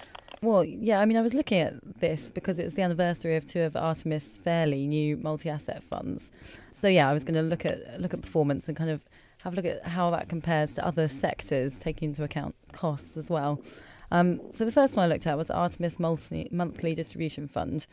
Well, 0.42 0.64
yeah, 0.64 1.00
I 1.00 1.06
mean, 1.06 1.16
I 1.16 1.22
was 1.22 1.32
looking 1.32 1.60
at 1.60 2.00
this 2.00 2.30
because 2.30 2.58
it's 2.58 2.74
the 2.74 2.82
anniversary 2.82 3.36
of 3.36 3.46
two 3.46 3.62
of 3.62 3.76
Artemis 3.76 4.38
Fairley 4.38 4.86
new 4.86 5.16
multi-asset 5.16 5.82
funds. 5.82 6.30
So 6.72 6.88
yeah, 6.88 7.08
I 7.08 7.12
was 7.12 7.24
going 7.24 7.34
to 7.34 7.42
look 7.42 7.64
at 7.64 8.00
look 8.00 8.12
at 8.12 8.20
performance 8.20 8.68
and 8.68 8.76
kind 8.76 8.90
of 8.90 9.04
have 9.42 9.54
a 9.54 9.56
look 9.56 9.64
at 9.64 9.86
how 9.86 10.10
that 10.10 10.28
compares 10.28 10.74
to 10.74 10.86
other 10.86 11.08
sectors, 11.08 11.80
taking 11.80 12.10
into 12.10 12.24
account 12.24 12.54
costs 12.72 13.16
as 13.16 13.30
well. 13.30 13.62
Um, 14.10 14.40
so 14.52 14.64
the 14.64 14.72
first 14.72 14.96
one 14.96 15.04
I 15.04 15.08
looked 15.08 15.26
at 15.26 15.36
was 15.36 15.50
Artemis 15.50 15.98
Monthly 15.98 16.94
Distribution 16.94 17.48
Fund, 17.48 17.86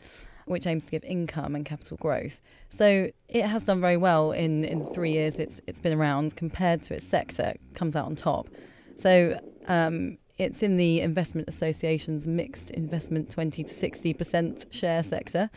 which 0.46 0.66
aims 0.66 0.84
to 0.84 0.90
give 0.90 1.04
income 1.04 1.54
and 1.54 1.64
capital 1.64 1.96
growth. 1.98 2.40
So 2.70 3.10
it 3.28 3.44
has 3.44 3.64
done 3.64 3.80
very 3.80 3.96
well 3.96 4.32
in, 4.32 4.64
in 4.64 4.80
the 4.80 4.86
three 4.86 5.12
years 5.12 5.38
it's 5.38 5.60
it's 5.66 5.80
been 5.80 5.96
around 5.98 6.36
compared 6.36 6.82
to 6.82 6.94
its 6.94 7.06
sector, 7.06 7.44
it 7.54 7.60
comes 7.74 7.96
out 7.96 8.06
on 8.06 8.16
top. 8.16 8.48
So 8.96 9.40
um, 9.68 10.18
it's 10.38 10.62
in 10.62 10.76
the 10.76 11.00
Investment 11.00 11.48
Association's 11.48 12.26
mixed 12.26 12.70
investment 12.70 13.30
20 13.30 13.64
to 13.64 13.74
60% 13.74 14.72
share 14.72 15.02
sector 15.02 15.50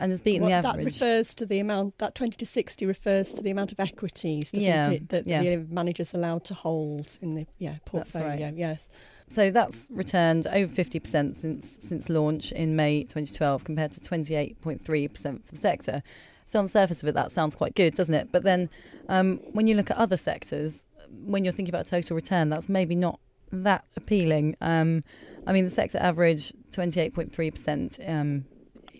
and 0.00 0.10
has 0.10 0.20
beaten 0.20 0.42
well, 0.42 0.62
the 0.62 0.68
average. 0.68 0.98
That 0.98 1.06
refers 1.06 1.34
to 1.34 1.46
the 1.46 1.60
amount, 1.60 1.98
that 1.98 2.14
20 2.14 2.36
to 2.38 2.46
60 2.46 2.86
refers 2.86 3.32
to 3.34 3.42
the 3.42 3.50
amount 3.50 3.70
of 3.70 3.78
equities, 3.78 4.50
doesn't 4.50 4.68
yeah, 4.68 4.90
it, 4.90 5.08
that 5.10 5.26
yeah. 5.26 5.42
the 5.42 5.58
manager's 5.70 6.12
allowed 6.12 6.44
to 6.46 6.54
hold 6.54 7.18
in 7.20 7.34
the 7.34 7.46
yeah 7.58 7.76
portfolio, 7.84 8.46
right. 8.46 8.56
yes. 8.56 8.88
So 9.32 9.50
that's 9.50 9.88
returned 9.90 10.46
over 10.48 10.72
50% 10.72 11.38
since 11.38 11.78
since 11.80 12.10
launch 12.10 12.52
in 12.52 12.76
May 12.76 13.04
2012 13.04 13.64
compared 13.64 13.92
to 13.92 14.00
28.3% 14.00 15.44
for 15.44 15.54
the 15.54 15.58
sector. 15.58 16.02
So 16.46 16.58
on 16.58 16.66
the 16.66 16.70
surface 16.70 17.02
of 17.02 17.08
it, 17.08 17.14
that 17.14 17.32
sounds 17.32 17.56
quite 17.56 17.74
good, 17.74 17.94
doesn't 17.94 18.14
it? 18.14 18.28
But 18.30 18.42
then 18.42 18.68
um, 19.08 19.38
when 19.52 19.66
you 19.66 19.74
look 19.74 19.90
at 19.90 19.96
other 19.96 20.18
sectors, 20.18 20.84
when 21.24 21.44
you're 21.44 21.52
thinking 21.52 21.74
about 21.74 21.86
total 21.86 22.14
return, 22.14 22.50
that's 22.50 22.68
maybe 22.68 22.94
not 22.94 23.20
that 23.52 23.86
appealing. 23.96 24.54
Um, 24.60 25.02
I 25.46 25.52
mean, 25.54 25.64
the 25.64 25.70
sector 25.70 25.96
average 25.96 26.52
28.3% 26.72 28.08
um, 28.08 28.44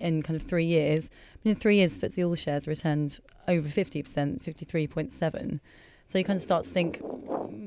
in 0.00 0.22
kind 0.22 0.40
of 0.40 0.46
three 0.46 0.64
years. 0.64 1.10
But 1.42 1.50
in 1.50 1.56
three 1.56 1.76
years, 1.76 1.98
FTSE 1.98 2.26
All 2.26 2.34
shares 2.36 2.66
returned 2.66 3.20
over 3.48 3.68
50%, 3.68 4.02
53.7. 4.42 5.60
So 6.12 6.18
you 6.18 6.24
kind 6.24 6.36
of 6.36 6.42
start 6.42 6.64
to 6.64 6.68
think, 6.68 7.00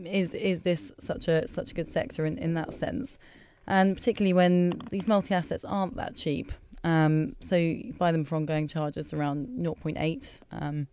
is 0.05 0.35
is 0.35 0.61
this 0.61 0.91
such 0.99 1.27
a 1.27 1.47
such 1.47 1.71
a 1.71 1.73
good 1.73 1.87
sector 1.91 2.27
in, 2.27 2.37
in 2.37 2.53
that 2.53 2.75
sense? 2.75 3.17
And 3.65 3.97
particularly 3.97 4.33
when 4.33 4.83
these 4.91 5.07
multi 5.07 5.33
assets 5.33 5.65
aren't 5.65 5.95
that 5.95 6.15
cheap. 6.15 6.51
Um, 6.83 7.35
so 7.39 7.55
you 7.55 7.95
buy 7.97 8.11
them 8.11 8.23
for 8.23 8.35
ongoing 8.35 8.67
charges 8.67 9.13
around 9.13 9.47
0.8, 9.47 10.39
um, 10.51 10.85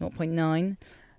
0.9, 0.00 0.76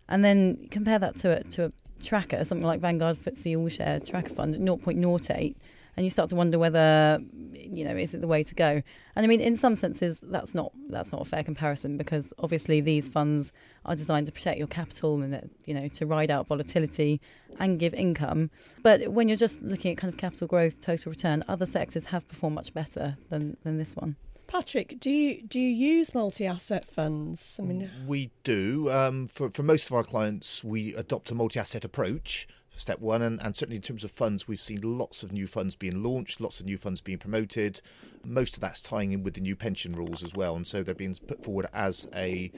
and 0.07 0.23
then 0.23 0.69
compare 0.71 0.99
that 0.99 1.17
to 1.17 1.39
a, 1.39 1.43
to 1.43 1.65
a 1.65 1.71
tracker, 2.01 2.45
something 2.45 2.65
like 2.65 2.79
Vanguard 2.79 3.17
FTSE 3.17 3.57
All 3.57 3.67
Share 3.67 3.99
Tracker 3.99 4.33
Fund, 4.33 4.55
0.08 4.55 5.55
and 5.95 6.05
you 6.05 6.09
start 6.09 6.29
to 6.29 6.35
wonder 6.35 6.57
whether 6.59 7.19
you 7.53 7.83
know 7.83 7.95
is 7.95 8.13
it 8.13 8.21
the 8.21 8.27
way 8.27 8.43
to 8.43 8.55
go 8.55 8.81
and 9.15 9.25
i 9.25 9.27
mean 9.27 9.41
in 9.41 9.55
some 9.55 9.75
senses 9.75 10.19
that's 10.23 10.53
not 10.53 10.71
that's 10.89 11.11
not 11.11 11.21
a 11.21 11.25
fair 11.25 11.43
comparison 11.43 11.97
because 11.97 12.33
obviously 12.39 12.81
these 12.81 13.07
funds 13.07 13.51
are 13.85 13.95
designed 13.95 14.25
to 14.25 14.31
protect 14.31 14.57
your 14.57 14.67
capital 14.67 15.21
and 15.21 15.49
you 15.65 15.73
know 15.73 15.87
to 15.87 16.05
ride 16.05 16.31
out 16.31 16.47
volatility 16.47 17.21
and 17.59 17.79
give 17.79 17.93
income 17.93 18.49
but 18.81 19.09
when 19.09 19.27
you're 19.27 19.37
just 19.37 19.61
looking 19.61 19.91
at 19.91 19.97
kind 19.97 20.11
of 20.11 20.17
capital 20.17 20.47
growth 20.47 20.81
total 20.81 21.09
return 21.09 21.43
other 21.47 21.65
sectors 21.65 22.05
have 22.05 22.27
performed 22.27 22.55
much 22.55 22.73
better 22.73 23.17
than 23.29 23.57
than 23.63 23.77
this 23.77 23.95
one 23.95 24.15
Patrick, 24.45 24.99
do 24.99 25.09
you 25.09 25.41
do 25.41 25.59
you 25.59 25.69
use 25.69 26.13
multi-asset 26.13 26.85
funds? 26.87 27.59
I 27.59 27.65
mean, 27.65 27.89
we 28.05 28.29
do. 28.43 28.91
Um, 28.91 29.27
for 29.27 29.49
for 29.49 29.63
most 29.63 29.87
of 29.87 29.93
our 29.93 30.03
clients, 30.03 30.63
we 30.63 30.93
adopt 30.93 31.31
a 31.31 31.33
multi-asset 31.33 31.83
approach 31.83 32.47
step 32.75 32.99
one. 32.99 33.21
And, 33.21 33.41
and 33.41 33.55
certainly 33.55 33.77
in 33.77 33.81
terms 33.81 34.03
of 34.03 34.11
funds, 34.11 34.47
we've 34.47 34.61
seen 34.61 34.81
lots 34.81 35.23
of 35.23 35.31
new 35.31 35.47
funds 35.47 35.75
being 35.75 36.03
launched, 36.03 36.41
lots 36.41 36.59
of 36.59 36.65
new 36.65 36.77
funds 36.77 37.01
being 37.01 37.17
promoted. 37.17 37.81
Most 38.23 38.55
of 38.55 38.61
that's 38.61 38.81
tying 38.81 39.11
in 39.11 39.23
with 39.23 39.33
the 39.35 39.41
new 39.41 39.55
pension 39.55 39.95
rules 39.95 40.23
as 40.23 40.33
well. 40.33 40.55
And 40.55 40.65
so 40.65 40.83
they're 40.83 40.95
being 40.95 41.15
put 41.27 41.43
forward 41.43 41.67
as 41.73 42.07
a 42.13 42.51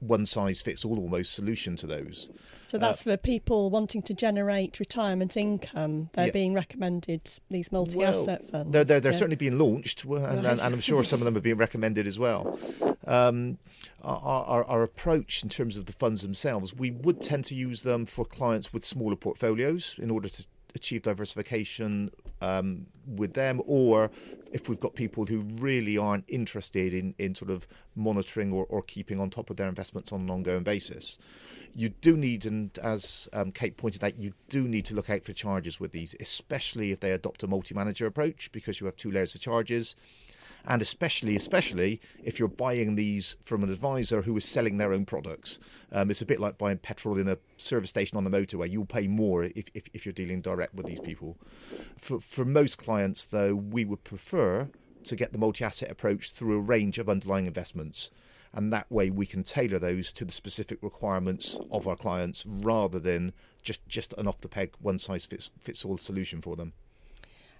one 0.00 0.26
size 0.26 0.62
fits 0.62 0.84
all 0.84 0.98
almost 0.98 1.32
solution 1.32 1.76
to 1.76 1.86
those. 1.86 2.28
So 2.66 2.78
that's 2.78 3.06
uh, 3.06 3.10
for 3.10 3.16
people 3.16 3.70
wanting 3.70 4.02
to 4.02 4.14
generate 4.14 4.80
retirement 4.80 5.36
income. 5.36 6.10
They're 6.14 6.26
yeah. 6.26 6.32
being 6.32 6.52
recommended 6.52 7.30
these 7.48 7.70
multi 7.70 8.02
asset 8.02 8.42
well, 8.42 8.50
funds. 8.50 8.72
They're, 8.72 8.84
they're, 8.84 9.00
they're 9.00 9.12
yeah. 9.12 9.18
certainly 9.18 9.36
being 9.36 9.58
launched, 9.58 10.04
and, 10.04 10.12
right. 10.12 10.32
and, 10.32 10.46
and, 10.46 10.74
I'm 10.74 10.80
sure 10.80 11.04
some 11.04 11.20
of 11.20 11.24
them 11.24 11.36
are 11.36 11.40
being 11.40 11.56
recommended 11.56 12.06
as 12.06 12.18
well. 12.18 12.58
Um, 13.06 13.58
our, 14.02 14.44
our, 14.44 14.64
our, 14.64 14.82
approach 14.82 15.44
in 15.44 15.48
terms 15.48 15.76
of 15.76 15.86
the 15.86 15.92
funds 15.92 16.22
themselves, 16.22 16.74
we 16.74 16.90
would 16.90 17.22
tend 17.22 17.44
to 17.46 17.54
use 17.54 17.82
them 17.82 18.04
for 18.04 18.24
clients 18.24 18.72
with 18.72 18.84
smaller 18.84 19.14
portfolios 19.14 19.94
in 19.98 20.10
order 20.10 20.28
to 20.28 20.44
achieve 20.74 21.02
diversification 21.02 22.10
um, 22.40 22.86
with 23.06 23.34
them, 23.34 23.62
or 23.66 24.10
if 24.52 24.68
we've 24.68 24.80
got 24.80 24.94
people 24.94 25.26
who 25.26 25.40
really 25.58 25.98
aren't 25.98 26.24
interested 26.28 26.94
in, 26.94 27.14
in 27.18 27.34
sort 27.34 27.50
of 27.50 27.66
monitoring 27.94 28.52
or, 28.52 28.66
or 28.66 28.82
keeping 28.82 29.20
on 29.20 29.30
top 29.30 29.50
of 29.50 29.56
their 29.56 29.68
investments 29.68 30.12
on 30.12 30.22
an 30.22 30.30
ongoing 30.30 30.62
basis. 30.62 31.18
You 31.74 31.90
do 31.90 32.16
need, 32.16 32.46
and 32.46 32.76
as 32.78 33.28
um, 33.34 33.52
Kate 33.52 33.76
pointed 33.76 34.02
out, 34.02 34.18
you 34.18 34.32
do 34.48 34.66
need 34.66 34.86
to 34.86 34.94
look 34.94 35.10
out 35.10 35.24
for 35.24 35.34
charges 35.34 35.78
with 35.78 35.92
these, 35.92 36.14
especially 36.20 36.90
if 36.90 37.00
they 37.00 37.12
adopt 37.12 37.42
a 37.42 37.46
multi 37.46 37.74
manager 37.74 38.06
approach 38.06 38.50
because 38.50 38.80
you 38.80 38.86
have 38.86 38.96
two 38.96 39.10
layers 39.10 39.34
of 39.34 39.42
charges 39.42 39.94
and 40.66 40.82
especially 40.82 41.36
especially 41.36 42.00
if 42.22 42.38
you're 42.38 42.48
buying 42.48 42.96
these 42.96 43.36
from 43.44 43.62
an 43.62 43.70
advisor 43.70 44.22
who 44.22 44.36
is 44.36 44.44
selling 44.44 44.78
their 44.78 44.92
own 44.92 45.04
products. 45.04 45.58
Um, 45.92 46.10
it's 46.10 46.22
a 46.22 46.26
bit 46.26 46.40
like 46.40 46.58
buying 46.58 46.78
petrol 46.78 47.18
in 47.18 47.28
a 47.28 47.38
service 47.56 47.90
station 47.90 48.16
on 48.16 48.24
the 48.24 48.30
motorway. 48.30 48.70
You'll 48.70 48.86
pay 48.86 49.06
more 49.06 49.44
if, 49.44 49.66
if, 49.74 49.84
if 49.94 50.04
you're 50.04 50.12
dealing 50.12 50.40
direct 50.40 50.74
with 50.74 50.86
these 50.86 51.00
people. 51.00 51.36
For, 51.96 52.20
for 52.20 52.44
most 52.44 52.78
clients, 52.78 53.24
though, 53.24 53.54
we 53.54 53.84
would 53.84 54.04
prefer 54.04 54.68
to 55.04 55.16
get 55.16 55.32
the 55.32 55.38
multi-asset 55.38 55.90
approach 55.90 56.32
through 56.32 56.56
a 56.56 56.60
range 56.60 56.98
of 56.98 57.08
underlying 57.08 57.46
investments 57.46 58.10
and 58.52 58.72
that 58.72 58.90
way 58.90 59.10
we 59.10 59.26
can 59.26 59.42
tailor 59.42 59.78
those 59.78 60.12
to 60.14 60.24
the 60.24 60.32
specific 60.32 60.82
requirements 60.82 61.58
of 61.70 61.86
our 61.86 61.94
clients 61.94 62.44
rather 62.46 62.98
than 62.98 63.32
just 63.62 63.86
just 63.86 64.14
an 64.14 64.26
off 64.26 64.40
the 64.40 64.48
peg 64.48 64.72
one 64.80 64.98
size 64.98 65.26
fits 65.26 65.50
fits 65.60 65.84
all 65.84 65.98
solution 65.98 66.40
for 66.40 66.56
them 66.56 66.72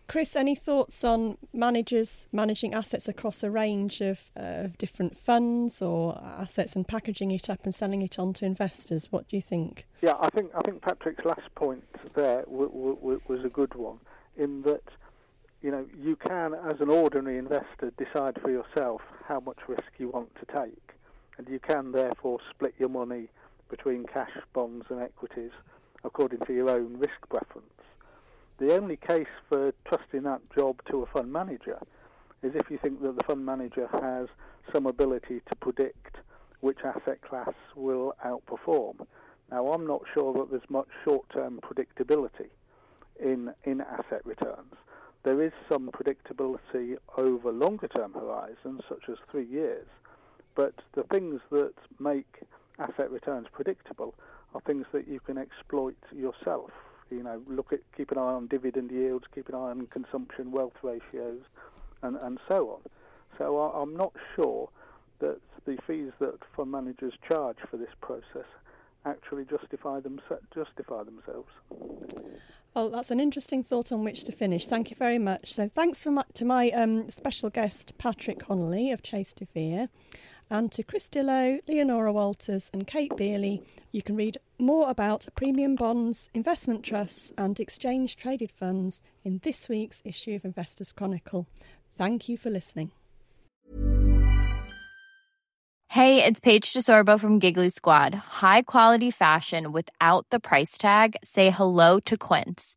Chris, 0.09 0.37
any 0.37 0.55
thoughts 0.55 1.03
on 1.03 1.37
managers 1.53 2.29
managing 2.31 2.73
assets 2.75 3.09
across 3.09 3.43
a 3.43 3.51
range 3.51 4.01
of, 4.01 4.31
uh, 4.37 4.65
of 4.65 4.79
different 4.79 5.17
funds 5.17 5.83
or 5.83 6.21
assets 6.23 6.77
and 6.77 6.87
packaging 6.87 7.33
it 7.33 7.51
up 7.51 7.65
and 7.65 7.75
selling 7.75 8.03
it 8.03 8.19
on 8.19 8.33
to 8.35 8.45
investors? 8.45 9.11
What 9.11 9.29
do 9.29 9.37
you 9.37 9.43
think? 9.43 9.87
Yeah, 10.03 10.15
I 10.21 10.31
think 10.31 10.53
I 10.55 10.61
think 10.61 10.83
Patrick's 10.83 11.25
last 11.25 11.53
point 11.57 11.85
there 12.15 12.43
w- 12.43 12.97
w- 13.03 13.21
was 13.27 13.45
a 13.45 13.49
good 13.49 13.75
one. 13.75 13.99
In 14.37 14.63
that, 14.63 14.85
you 15.61 15.71
know, 15.73 15.87
you 15.99 16.15
can, 16.15 16.55
as 16.55 16.81
an 16.81 16.91
ordinary 16.91 17.39
investor, 17.39 17.93
decide 17.97 18.39
for 18.41 18.51
yourself 18.51 19.01
how 19.27 19.41
much 19.41 19.59
risk 19.67 19.91
you 19.99 20.11
want 20.11 20.31
to 20.37 20.47
take, 20.55 20.93
and 21.37 21.49
you 21.49 21.59
can 21.59 21.93
therefore 21.93 22.39
split 22.51 22.75
your 22.79 22.91
money 22.91 23.29
between 23.69 24.05
cash, 24.05 24.31
bonds, 24.53 24.87
and 24.89 25.01
equities 25.01 25.51
according 26.05 26.39
to 26.41 26.53
your 26.53 26.71
own 26.71 26.97
risk 26.99 27.29
preference. 27.29 27.67
The 28.59 28.75
only 28.75 28.97
case 28.97 29.27
for 29.51 29.75
trusting 29.85 30.23
that 30.23 30.41
job 30.57 30.81
to 30.91 31.03
a 31.03 31.07
fund 31.07 31.31
manager 31.31 31.79
is 32.43 32.55
if 32.55 32.71
you 32.71 32.79
think 32.79 33.03
that 33.03 33.19
the 33.19 33.25
fund 33.25 33.45
manager 33.45 33.87
has 34.01 34.29
some 34.73 34.87
ability 34.87 35.43
to 35.51 35.57
predict 35.57 36.17
which 36.61 36.79
asset 36.83 37.21
class 37.21 37.53
will 37.75 38.15
outperform. 38.25 39.07
Now, 39.51 39.69
I'm 39.73 39.87
not 39.87 40.03
sure 40.15 40.33
that 40.33 40.51
there's 40.51 40.71
much 40.71 40.89
short-term 41.05 41.61
predictability 41.61 42.49
in 43.21 43.53
in 43.65 43.83
asset 43.83 44.25
returns. 44.25 44.73
There 45.23 45.43
is 45.43 45.53
some 45.71 45.91
predictability 45.91 46.97
over 47.19 47.53
longer-term 47.53 48.15
horizons, 48.15 48.81
such 48.89 49.11
as 49.11 49.19
three 49.31 49.45
years, 49.45 49.87
but 50.55 50.75
the 50.95 51.03
things 51.03 51.43
that 51.51 51.75
make 51.99 52.41
asset 52.79 53.11
returns 53.11 53.49
predictable 53.53 54.15
are 54.55 54.63
things 54.63 54.87
that 54.93 55.07
you 55.07 55.21
can 55.21 55.37
exploit 55.37 55.99
yourself 56.11 56.71
you 57.11 57.23
know, 57.23 57.43
look 57.47 57.73
at 57.73 57.81
keep 57.97 58.11
an 58.11 58.19
eye 58.19 58.21
on 58.21 58.47
dividend 58.47 58.91
yields, 58.91 59.25
keep 59.35 59.49
an 59.49 59.55
eye 59.55 59.71
on 59.71 59.87
consumption, 59.87 60.51
wealth 60.51 60.75
ratios, 60.83 61.43
and 62.03 62.17
and 62.17 62.39
so 62.51 62.71
on. 62.71 62.91
So 63.39 63.59
I, 63.59 63.81
I'm 63.83 63.97
not 63.97 64.13
sure 64.35 64.69
that 65.21 65.39
the 65.65 65.77
fees 65.87 66.13
that 66.21 66.39
fund 66.55 66.71
managers 66.71 67.15
charge 67.29 67.59
for 67.71 67.77
this 67.77 67.91
process 68.01 68.47
actually 69.05 69.45
justify 69.45 70.01
them 70.01 70.21
justify 70.55 71.03
themselves. 71.05 71.49
Well, 72.75 72.91
that's 72.91 73.11
an 73.11 73.21
interesting 73.21 73.63
thought 73.63 73.91
on 73.91 74.05
which 74.05 74.25
to 74.25 74.33
finish. 74.33 74.67
Thank 74.67 74.91
you 74.91 74.97
very 74.97 75.19
much. 75.19 75.55
So, 75.55 75.71
thanks 75.75 76.05
my, 76.05 76.25
to 76.35 76.45
my 76.45 76.71
um, 76.71 77.11
special 77.11 77.49
guest 77.49 77.95
Patrick 77.97 78.41
Connolly 78.41 78.91
of 78.93 79.03
Chase 79.03 79.33
de 79.33 79.47
Vere 79.55 79.89
and 80.51 80.71
to 80.73 80.83
Chris 80.83 81.09
Dillow, 81.09 81.61
Leonora 81.67 82.13
Walters, 82.13 82.71
and 82.73 82.87
Kate 82.87 83.13
Beioley. 83.13 83.63
You 83.91 84.03
can 84.03 84.17
read 84.17 84.39
more 84.59 84.91
about 84.91 85.27
premium 85.35 85.75
bonds, 85.75 86.31
investment 86.35 86.83
trusts, 86.83 87.33
and 87.37 87.59
exchange 87.59 88.17
traded 88.17 88.53
funds 88.53 89.03
in 89.25 89.41
this 89.43 89.69
week's 89.69 90.03
issue 90.05 90.35
of 90.35 90.45
Investors 90.45 90.93
Chronicle. 90.93 91.47
Thank 91.97 92.29
you 92.29 92.37
for 92.37 92.51
listening. 92.51 92.93
Hey, 95.91 96.23
it's 96.23 96.41
Paige 96.41 96.73
DeSorbo 96.75 97.19
from 97.19 97.39
Giggly 97.39 97.71
Squad. 97.71 98.15
High 98.15 98.63
quality 98.63 99.11
fashion 99.11 99.73
without 99.73 100.27
the 100.31 100.39
price 100.39 100.77
tag? 100.77 101.17
Say 101.25 101.51
hello 101.51 102.01
to 102.01 102.19
Quince. 102.19 102.77